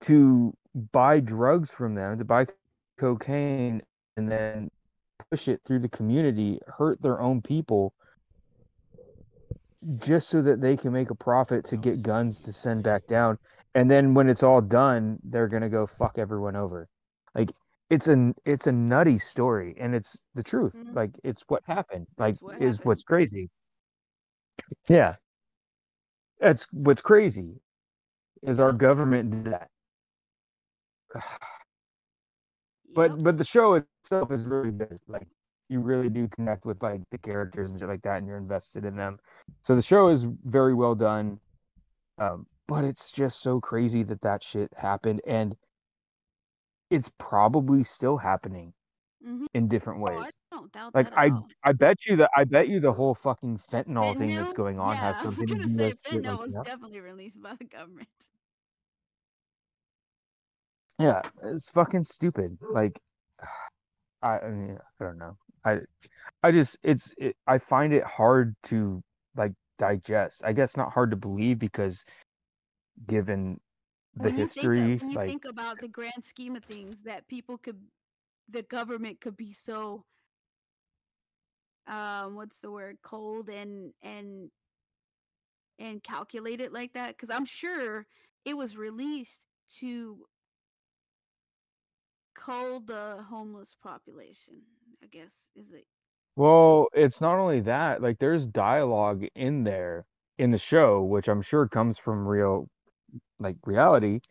to 0.02 0.54
buy 0.92 1.20
drugs 1.20 1.72
from 1.72 1.96
them, 1.96 2.18
to 2.18 2.26
buy 2.26 2.46
cocaine 3.00 3.82
and 4.18 4.30
then 4.30 4.70
push 5.30 5.48
it 5.48 5.62
through 5.66 5.80
the 5.80 5.90
community, 5.90 6.60
hurt 6.68 7.02
their 7.02 7.22
own 7.22 7.42
people 7.42 7.94
just 9.98 10.30
so 10.30 10.42
that 10.42 10.60
they 10.60 10.76
can 10.76 10.92
make 10.92 11.10
a 11.10 11.16
profit 11.16 11.64
to 11.66 11.78
get 11.78 12.04
guns 12.04 12.42
to 12.42 12.52
send 12.52 12.84
back 12.84 13.08
down. 13.08 13.38
And 13.76 13.90
then 13.90 14.14
when 14.14 14.28
it's 14.30 14.44
all 14.44 14.62
done, 14.62 15.20
they're 15.24 15.48
gonna 15.48 15.70
go 15.70 15.86
fuck 15.86 16.18
everyone 16.18 16.56
over. 16.56 16.88
Like 17.36 17.52
it's 17.90 18.08
a 18.08 18.34
it's 18.46 18.68
a 18.68 18.72
nutty 18.72 19.18
story 19.18 19.76
and 19.80 19.96
it's 19.96 20.22
the 20.36 20.44
truth. 20.44 20.74
Mhm. 20.76 20.96
Like 20.96 21.12
it's 21.24 21.44
what 21.48 21.64
happened. 21.66 22.08
Like 22.18 22.36
what 22.42 22.62
is 22.62 22.78
happened. 22.78 22.86
what's 22.88 23.04
crazy. 23.04 23.50
Yeah. 24.88 25.16
That's 26.40 26.68
what's 26.72 27.02
crazy 27.02 27.60
is 28.44 28.60
our 28.60 28.72
government 28.72 29.32
did 29.32 29.54
that. 29.54 29.70
But 32.96 33.12
Yep. 33.12 33.20
but 33.24 33.38
the 33.38 33.44
show 33.44 33.76
itself 33.76 34.32
is 34.32 34.48
really 34.48 34.72
good. 34.72 35.00
Like 35.08 35.28
you 35.70 35.80
really 35.80 36.10
do 36.10 36.28
connect 36.28 36.66
with 36.66 36.82
like 36.82 37.02
the 37.12 37.20
characters 37.20 37.70
and 37.70 37.80
shit 37.80 37.88
like 37.88 38.02
that, 38.02 38.18
and 38.18 38.28
you're 38.28 38.38
invested 38.38 38.84
in 38.84 38.96
them. 38.96 39.20
So 39.62 39.76
the 39.76 39.82
show 39.82 40.10
is 40.10 40.24
very 40.46 40.74
well 40.74 40.96
done. 40.96 41.40
Um, 42.18 42.48
but 42.68 42.84
it's 42.84 43.12
just 43.12 43.42
so 43.42 43.60
crazy 43.62 44.02
that 44.04 44.22
that 44.22 44.44
shit 44.44 44.74
happened, 44.76 45.22
and 45.28 45.56
it's 46.90 47.10
probably 47.18 47.84
still 47.84 48.18
happening 48.18 48.74
Mhm. 49.26 49.46
in 49.54 49.68
different 49.68 50.00
Oh, 50.02 50.06
ways. 50.06 50.34
I 50.52 50.56
don't 50.56 50.72
doubt 50.72 50.96
Like 50.96 51.12
I 51.18 51.30
all. 51.30 51.48
I 51.64 51.72
bet 51.74 52.06
you 52.06 52.16
that 52.18 52.32
I 52.36 52.44
bet 52.46 52.68
you 52.68 52.80
the 52.80 52.94
whole 52.94 53.14
fucking 53.16 53.60
fentanyl 53.60 54.18
thing 54.18 54.36
that's 54.36 54.54
going 54.54 54.80
on 54.80 54.96
yeah, 54.96 55.02
has 55.02 55.18
I 55.22 55.26
was 55.26 55.38
something 55.38 55.48
to 55.48 55.68
do 55.68 55.84
with 55.84 55.98
shit 56.04 56.24
fentanyl 56.24 56.26
like 56.26 56.40
was 56.40 56.54
that. 56.54 56.66
definitely 56.66 57.00
released 57.00 57.42
by 57.42 57.56
the 57.56 57.66
government. 57.66 58.08
Yeah, 61.00 61.22
it's 61.44 61.70
fucking 61.70 62.04
stupid. 62.04 62.58
Like, 62.74 63.00
I, 64.22 64.40
I 64.40 64.50
mean, 64.50 64.78
I 65.00 65.04
don't 65.04 65.18
know. 65.18 65.38
I, 65.64 65.80
I 66.44 66.52
just, 66.52 66.78
it's, 66.84 67.14
it, 67.18 67.36
I 67.48 67.58
find 67.58 67.94
it 67.94 68.04
hard 68.04 68.56
to 68.64 69.02
like 69.36 69.54
digest. 69.78 70.44
I 70.46 70.54
guess 70.54 70.76
not 70.76 70.92
hard 70.92 71.12
to 71.12 71.18
believe 71.18 71.60
because, 71.60 72.04
given 73.08 73.60
the 74.16 74.30
when 74.30 74.36
history, 74.36 74.80
you 74.80 75.00
think 75.00 75.02
when 75.02 75.12
you 75.12 75.18
like, 75.18 75.30
think 75.30 75.46
about 75.46 75.80
the 75.80 75.88
grand 75.88 76.24
scheme 76.24 76.56
of 76.56 76.64
things, 76.66 77.04
that 77.04 77.28
people 77.28 77.58
could, 77.58 77.80
the 78.50 78.64
government 78.64 79.22
could 79.22 79.38
be 79.38 79.54
so, 79.54 80.06
um, 81.88 82.36
what's 82.36 82.60
the 82.60 82.72
word, 82.72 82.98
cold 83.02 83.50
and 83.50 83.94
and 84.02 84.52
and 85.80 86.04
calculated 86.04 86.72
like 86.72 86.94
that? 86.94 87.10
Because 87.18 87.30
I'm 87.30 87.46
sure 87.46 88.06
it 88.46 88.56
was 88.56 88.78
released 88.78 89.48
to 89.80 90.26
cull 92.36 92.80
the 92.82 93.24
homeless 93.30 93.76
population. 93.82 94.62
I 95.04 95.08
guess 95.08 95.50
is 95.56 95.72
it 95.72 95.86
well, 96.36 96.88
it's 96.94 97.22
not 97.22 97.38
only 97.38 97.60
that. 97.62 98.02
Like, 98.02 98.20
there's 98.20 98.46
dialogue 98.48 99.26
in 99.36 99.64
there 99.64 100.06
in 100.38 100.52
the 100.52 100.58
show, 100.58 101.04
which 101.04 101.28
I'm 101.28 101.42
sure 101.42 101.68
comes 101.68 101.98
from 101.98 102.28
real, 102.28 102.70
like, 103.40 103.58
reality, 103.66 104.22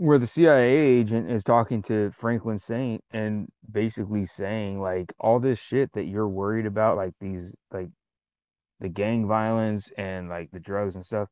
where 0.00 0.18
the 0.18 0.26
CIA 0.26 0.78
agent 0.78 1.30
is 1.30 1.44
talking 1.44 1.82
to 1.82 2.10
Franklin 2.12 2.56
Saint 2.56 3.04
and 3.10 3.46
basically 3.70 4.24
saying 4.24 4.80
like 4.80 5.12
all 5.20 5.38
this 5.38 5.58
shit 5.58 5.92
that 5.92 6.04
you're 6.04 6.26
worried 6.26 6.64
about, 6.64 6.96
like 6.96 7.12
these 7.20 7.54
like 7.70 7.90
the 8.80 8.88
gang 8.88 9.28
violence 9.28 9.92
and 9.98 10.30
like 10.30 10.50
the 10.52 10.58
drugs 10.58 10.94
and 10.94 11.04
stuff. 11.04 11.28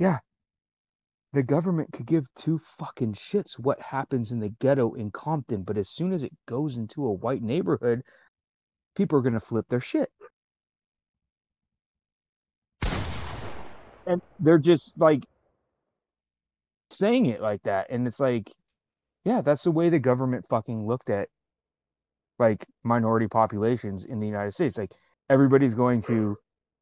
Yeah. 0.00 0.18
The 1.32 1.44
government 1.44 1.92
could 1.92 2.06
give 2.06 2.26
two 2.34 2.58
fucking 2.80 3.12
shits 3.12 3.56
what 3.60 3.80
happens 3.80 4.32
in 4.32 4.40
the 4.40 4.48
ghetto 4.48 4.94
in 4.94 5.12
Compton, 5.12 5.62
but 5.62 5.78
as 5.78 5.88
soon 5.88 6.12
as 6.12 6.24
it 6.24 6.32
goes 6.46 6.76
into 6.76 7.06
a 7.06 7.12
white 7.12 7.42
neighborhood, 7.42 8.02
people 8.96 9.20
are 9.20 9.22
gonna 9.22 9.38
flip 9.38 9.66
their 9.68 9.80
shit. 9.80 10.10
And 14.04 14.20
they're 14.40 14.58
just 14.58 14.98
like 14.98 15.26
saying 16.92 17.26
it 17.26 17.40
like 17.40 17.62
that. 17.64 17.86
And 17.90 18.06
it's 18.06 18.20
like, 18.20 18.50
yeah, 19.24 19.40
that's 19.40 19.64
the 19.64 19.70
way 19.70 19.88
the 19.90 19.98
government 19.98 20.46
fucking 20.48 20.86
looked 20.86 21.10
at 21.10 21.28
like 22.38 22.64
minority 22.84 23.28
populations 23.28 24.04
in 24.04 24.20
the 24.20 24.26
United 24.26 24.52
States. 24.52 24.78
Like 24.78 24.92
everybody's 25.28 25.74
going 25.74 26.00
to 26.02 26.36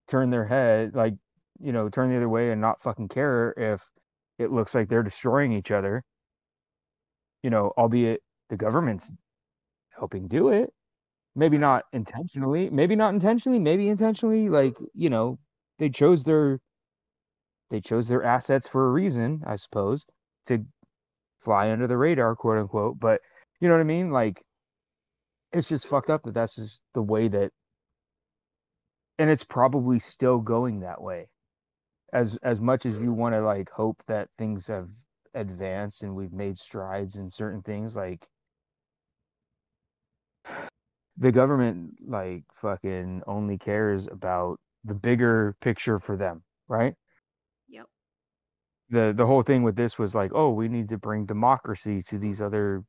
turn 0.07 0.31
their 0.31 0.45
head, 0.45 0.95
like, 0.95 1.15
you 1.61 1.73
know, 1.73 1.89
turn 1.89 2.11
the 2.11 2.17
other 2.17 2.29
way 2.29 2.51
and 2.53 2.61
not 2.61 2.81
fucking 2.81 3.09
care 3.09 3.53
if 3.57 3.83
it 4.39 4.53
looks 4.53 4.75
like 4.75 4.89
they're 4.89 5.03
destroying 5.03 5.53
each 5.53 5.71
other. 5.71 6.05
You 7.43 7.51
know, 7.51 7.73
albeit 7.77 8.23
the 8.49 8.57
government's 8.57 9.11
helping 9.91 10.29
do 10.29 10.49
it. 10.49 10.73
Maybe 11.37 11.59
not 11.59 11.85
intentionally, 11.93 12.69
maybe 12.71 12.97
not 12.97 13.15
intentionally, 13.15 13.61
maybe 13.61 13.89
intentionally, 13.89 14.49
like, 14.49 14.77
you 14.93 15.11
know, 15.11 15.39
they 15.79 15.89
chose 15.89 16.25
their 16.25 16.59
they 17.71 17.81
chose 17.81 18.09
their 18.09 18.25
assets 18.25 18.69
for 18.69 18.87
a 18.87 18.91
reason, 18.91 19.43
I 19.47 19.57
suppose, 19.57 20.07
to 20.47 20.65
fly 21.39 21.71
under 21.71 21.87
the 21.87 21.97
radar, 21.97 22.35
quote 22.37 22.59
unquote. 22.59 22.99
But 22.99 23.21
you 23.61 23.69
know 23.69 23.75
what 23.75 23.81
I 23.81 23.85
mean? 23.85 24.11
Like, 24.11 24.43
it's 25.53 25.69
just 25.69 25.87
fucked 25.87 26.11
up 26.11 26.23
that 26.25 26.35
that's 26.35 26.57
just 26.57 26.83
the 26.95 27.03
way 27.03 27.29
that, 27.29 27.53
and 29.19 29.31
it's 29.31 29.45
probably 29.45 29.99
still 29.99 30.39
going 30.39 30.81
that 30.81 31.03
way. 31.03 31.29
As 32.13 32.37
as 32.43 32.61
much 32.61 32.87
as 32.87 33.01
you 33.01 33.13
want 33.13 33.35
to 33.35 33.43
like 33.43 33.71
hope 33.71 34.03
that 34.07 34.29
things 34.39 34.67
have 34.67 34.89
advanced 35.35 36.03
and 36.03 36.15
we've 36.15 36.33
made 36.33 36.59
strides 36.59 37.17
in 37.17 37.31
certain 37.31 37.63
things, 37.63 37.97
like 37.97 38.27
the 41.19 41.33
government 41.33 41.95
like 42.07 42.45
fucking 42.53 43.23
only 43.27 43.59
cares 43.59 44.07
about 44.07 44.59
the 44.85 44.95
bigger 44.95 45.57
picture 45.61 45.99
for 45.99 46.17
them, 46.17 46.43
right? 46.69 46.95
The 48.91 49.13
the 49.17 49.27
whole 49.27 49.43
thing 49.43 49.63
with 49.63 49.77
this 49.77 49.99
was 49.99 50.15
like, 50.15 50.33
oh, 50.35 50.51
we 50.51 50.69
need 50.69 50.89
to 50.91 50.99
bring 50.99 51.27
democracy 51.27 52.03
to 52.05 52.19
these 52.19 52.41
other 52.41 52.85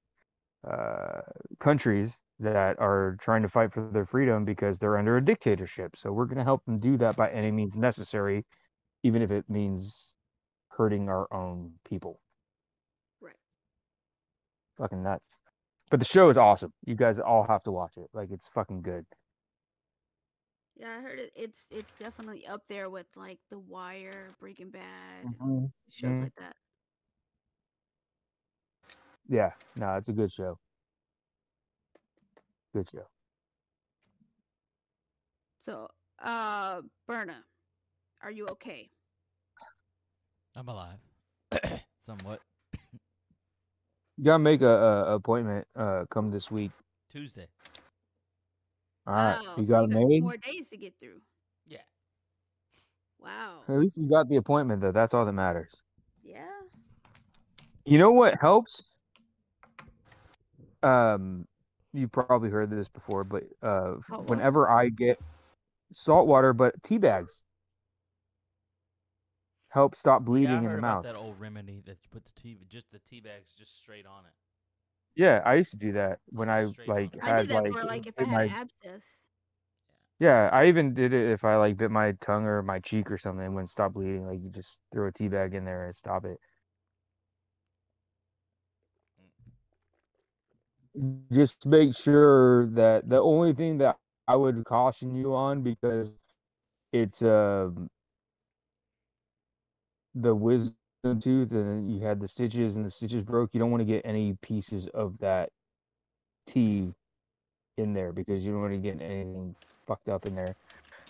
uh, 0.69 1.21
countries 1.59 2.19
that 2.39 2.79
are 2.79 3.17
trying 3.21 3.41
to 3.43 3.49
fight 3.49 3.73
for 3.73 3.89
their 3.91 4.05
freedom 4.05 4.45
because 4.45 4.79
they're 4.79 4.97
under 4.97 5.17
a 5.17 5.25
dictatorship. 5.25 5.95
So 5.97 6.11
we're 6.11 6.25
going 6.25 6.37
to 6.37 6.43
help 6.43 6.63
them 6.65 6.79
do 6.79 6.97
that 6.97 7.15
by 7.17 7.29
any 7.31 7.51
means 7.51 7.75
necessary, 7.77 8.45
even 9.03 9.21
if 9.21 9.31
it 9.31 9.49
means 9.49 10.13
hurting 10.69 11.09
our 11.09 11.27
own 11.33 11.73
people. 11.87 12.21
Right. 13.21 13.35
Fucking 14.77 15.03
nuts. 15.03 15.37
But 15.89 15.99
the 15.99 16.05
show 16.05 16.29
is 16.29 16.37
awesome. 16.37 16.73
You 16.85 16.95
guys 16.95 17.19
all 17.19 17.43
have 17.43 17.63
to 17.63 17.71
watch 17.71 17.97
it. 17.97 18.09
Like 18.13 18.31
it's 18.31 18.47
fucking 18.49 18.81
good. 18.81 19.05
Yeah, 20.79 20.95
I 20.97 21.01
heard 21.01 21.19
it. 21.19 21.33
It's 21.35 21.65
it's 21.69 21.93
definitely 21.99 22.47
up 22.47 22.61
there 22.69 22.89
with 22.89 23.07
like 23.17 23.39
The 23.49 23.59
Wire, 23.59 24.29
Breaking 24.39 24.69
Bad, 24.69 24.81
shows 25.91 26.17
mhm. 26.17 26.23
like 26.23 26.35
that. 26.37 26.55
Yeah, 29.27 29.51
no, 29.75 29.95
it's 29.95 30.07
a 30.07 30.13
good 30.13 30.31
show. 30.31 30.57
Good 32.73 32.89
show. 32.89 33.05
So, 35.59 35.89
uh, 36.23 36.81
Berna, 37.05 37.43
are 38.23 38.31
you 38.31 38.47
okay? 38.51 38.89
I'm 40.55 40.67
alive. 40.69 40.99
Somewhat. 41.99 42.39
You 44.17 44.23
gotta 44.23 44.39
make 44.39 44.61
a, 44.61 44.67
a 44.67 45.15
appointment. 45.15 45.67
Uh, 45.75 46.05
come 46.09 46.29
this 46.29 46.49
week. 46.49 46.71
Tuesday. 47.11 47.47
All 49.09 49.15
right, 49.15 49.39
wow, 49.41 49.55
you 49.57 49.65
so 49.65 49.73
got 49.73 49.83
you 49.83 49.85
it 49.85 49.89
got 49.89 49.99
made. 50.09 50.21
more 50.21 50.37
days 50.37 50.69
to 50.69 50.77
get 50.77 50.99
through. 50.99 51.21
Yeah. 51.67 51.83
Wow. 53.19 53.67
At 53.69 53.79
least 53.79 53.95
he's 53.95 54.09
got 54.09 54.27
the 54.29 54.35
appointment 54.37 54.81
though. 54.81 54.91
That's 54.91 55.13
all 55.13 55.25
that 55.25 55.33
matters. 55.33 55.81
Yeah. 56.23 56.45
You 57.85 57.97
know 57.99 58.11
what 58.11 58.35
helps? 58.39 58.89
Um, 60.83 61.47
you 61.93 62.07
probably 62.07 62.49
heard 62.49 62.69
this 62.69 62.87
before, 62.87 63.23
but 63.23 63.43
uh, 63.63 63.95
Salt 64.07 64.25
water? 64.25 64.27
whenever 64.27 64.69
I 64.69 64.89
get 64.89 65.19
salt 65.91 66.27
water, 66.27 66.53
but 66.53 66.81
tea 66.83 66.97
bags. 66.99 67.43
help 69.69 69.95
stop 69.95 70.25
Yeah, 70.35 70.57
I 70.57 70.59
bleeding 70.59 70.63
in 70.65 70.71
the 70.71 70.77
about 70.77 70.81
mouth. 70.81 71.03
that 71.03 71.15
old 71.15 71.39
remedy 71.39 71.81
that 71.85 71.97
you 72.03 72.09
put 72.11 72.25
the 72.25 72.31
tea, 72.41 72.57
just 72.67 72.91
the 72.91 72.99
tea 72.99 73.19
bags 73.21 73.53
just 73.53 73.77
straight 73.77 74.05
on 74.05 74.25
it. 74.25 74.33
Yeah, 75.15 75.41
I 75.45 75.55
used 75.55 75.71
to 75.71 75.77
do 75.77 75.93
that 75.93 76.19
when 76.29 76.49
I 76.49 76.67
straight 76.67 76.95
on. 76.95 77.09
like 77.09 77.17
I 77.21 77.31
had 77.31 77.47
did 77.47 77.49
that 77.49 77.65
like, 77.65 77.71
for 77.71 77.83
like 77.83 78.07
if 78.07 78.17
I 78.17 78.23
bit 78.23 78.27
had 78.27 78.43
my 78.43 78.49
abscess. 78.49 79.29
yeah, 80.19 80.49
I 80.51 80.67
even 80.67 80.93
did 80.93 81.13
it 81.13 81.31
if 81.31 81.43
I 81.43 81.55
like 81.57 81.77
bit 81.77 81.91
my 81.91 82.11
tongue 82.13 82.45
or 82.45 82.61
my 82.63 82.79
cheek 82.79 83.11
or 83.11 83.17
something 83.17 83.45
and 83.45 83.55
wouldn't 83.55 83.69
stop 83.69 83.93
bleeding. 83.93 84.27
Like 84.27 84.41
you 84.41 84.49
just 84.49 84.81
throw 84.91 85.07
a 85.07 85.11
tea 85.11 85.27
bag 85.29 85.53
in 85.55 85.65
there 85.65 85.85
and 85.85 85.95
stop 85.95 86.25
it. 86.25 86.39
Just 91.31 91.65
make 91.65 91.95
sure 91.95 92.67
that 92.67 93.07
the 93.09 93.17
only 93.19 93.53
thing 93.53 93.77
that 93.79 93.97
I 94.27 94.35
would 94.35 94.63
caution 94.65 95.15
you 95.15 95.33
on 95.35 95.61
because 95.63 96.15
it's 96.93 97.21
um 97.23 97.89
the 100.15 100.33
wisdom 100.35 100.78
tooth 101.03 101.39
and 101.39 101.79
you 101.79 101.89
had 101.91 102.07
the 102.07 102.15
stitches 102.15 102.63
and 102.63 102.73
the 102.73 102.79
stitches 102.79 103.13
broke, 103.13 103.53
you 103.53 103.59
don't 103.59 103.71
want 103.71 103.75
to 103.75 103.85
get 103.85 104.01
any 104.03 104.33
pieces 104.41 104.87
of 104.87 105.17
that 105.19 105.49
tea 106.45 106.93
in 107.77 107.93
there 107.93 108.11
because 108.11 108.45
you 108.45 108.51
don't 108.51 108.61
want 108.61 108.73
to 108.73 108.79
get 108.79 109.01
anything 109.01 109.55
fucked 109.87 110.09
up 110.09 110.25
in 110.25 110.35
there 110.35 110.55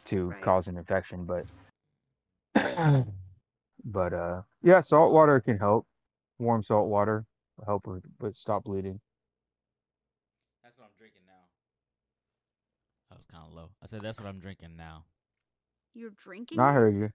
to 0.05 0.31
Right. 0.31 0.41
cause 0.41 0.67
an 0.67 0.77
infection. 0.77 1.25
But 1.25 1.45
but 3.85 4.13
uh 4.13 4.41
yeah, 4.63 4.79
salt 4.81 5.11
water 5.13 5.39
can 5.39 5.57
help. 5.57 5.85
Warm 6.39 6.63
salt 6.63 6.87
water 6.87 7.25
will 7.57 7.65
help 7.65 7.87
with, 7.87 8.03
with 8.19 8.35
stop 8.35 8.63
bleeding. 8.65 8.99
That's 10.63 10.77
what 10.77 10.85
I'm 10.85 10.95
drinking 10.97 11.23
now. 11.25 11.47
That 13.09 13.17
was 13.17 13.25
kind 13.25 13.45
of 13.45 13.53
low. 13.53 13.69
I 13.81 13.87
said 13.87 14.01
that's 14.01 14.19
what 14.19 14.27
I'm 14.27 14.39
drinking 14.39 14.75
now. 14.75 15.05
You're 15.93 16.11
drinking. 16.11 16.59
I 16.59 16.73
heard 16.73 16.95
you. 16.95 17.11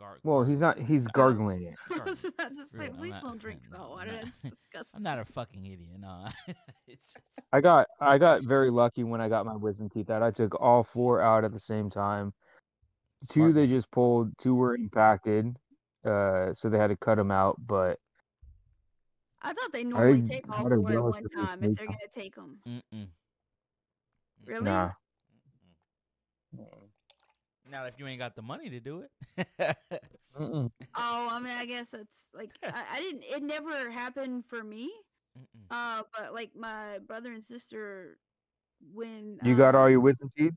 Yeah, 0.00 0.06
you 0.06 0.10
know, 0.10 0.12
gar- 0.12 0.18
Well, 0.22 0.44
he's 0.44 0.60
not. 0.60 0.78
He's 0.78 1.06
gargling 1.08 1.62
it. 1.64 1.74
I 1.90 2.10
was 2.10 2.24
about 2.24 2.50
to 2.50 2.66
say, 2.66 2.78
Really, 2.78 2.88
I'm 2.90 2.96
please 2.96 3.10
not- 3.12 3.22
don't 3.22 3.40
drink 3.40 3.60
no, 3.70 3.76
salt 3.78 3.90
I'm 3.90 3.96
water. 3.98 4.12
not- 4.12 4.24
That's 4.42 4.56
disgusting. 4.56 4.90
I'm 4.96 5.02
not 5.02 5.18
a 5.18 5.24
fucking 5.24 5.64
idiot. 5.66 5.88
No, 6.00 6.26
just, 6.88 7.00
I 7.52 7.60
got 7.60 7.86
I 8.00 8.18
got 8.18 8.42
very 8.44 8.70
lucky 8.70 9.04
when 9.04 9.20
I 9.20 9.28
got 9.28 9.46
my 9.46 9.56
wisdom 9.56 9.88
teeth 9.88 10.10
out. 10.10 10.22
I 10.22 10.30
took 10.30 10.60
all 10.60 10.82
four 10.82 11.20
out 11.20 11.44
at 11.44 11.52
the 11.52 11.60
same 11.60 11.90
time. 11.90 12.32
Two 13.28 13.52
they 13.52 13.66
just 13.66 13.90
pulled. 13.90 14.36
Two 14.38 14.54
were 14.54 14.74
impacted, 14.74 15.56
uh, 16.04 16.52
so 16.52 16.68
they 16.68 16.78
had 16.78 16.88
to 16.88 16.96
cut 16.96 17.16
them 17.16 17.30
out. 17.30 17.56
But 17.64 17.98
I 19.42 19.52
thought 19.52 19.72
they 19.72 19.84
normally 19.84 20.22
I 20.24 20.34
take 20.34 20.48
all 20.48 20.68
four 20.68 20.72
at 20.92 21.02
one 21.02 21.12
time 21.28 21.62
if 21.62 21.76
they're 21.76 21.86
gonna 21.86 21.98
take 22.12 22.34
them. 22.34 22.58
Mm-mm. 22.66 23.06
Really? 24.44 24.64
nah, 24.64 24.90
Now, 27.72 27.86
if 27.86 27.94
you 27.98 28.06
ain't 28.06 28.18
got 28.18 28.36
the 28.36 28.42
money 28.42 28.68
to 28.68 28.80
do 28.80 29.02
it, 29.02 29.76
Oh, 30.36 30.68
I 30.94 31.38
mean, 31.40 31.52
I 31.52 31.64
guess 31.64 31.94
it's 31.94 32.26
like 32.34 32.50
I, 32.62 32.82
I 32.92 33.00
didn't. 33.00 33.24
It 33.24 33.42
never 33.42 33.90
happened 33.90 34.44
for 34.46 34.62
me. 34.62 34.92
Mm-mm. 35.38 35.64
Uh, 35.70 36.02
but 36.16 36.34
like 36.34 36.50
my 36.54 36.98
brother 37.06 37.32
and 37.32 37.42
sister, 37.42 38.18
when 38.92 39.38
you 39.42 39.56
got 39.56 39.74
um, 39.74 39.80
all 39.80 39.90
your 39.90 40.00
wisdom 40.00 40.28
teeth. 40.36 40.52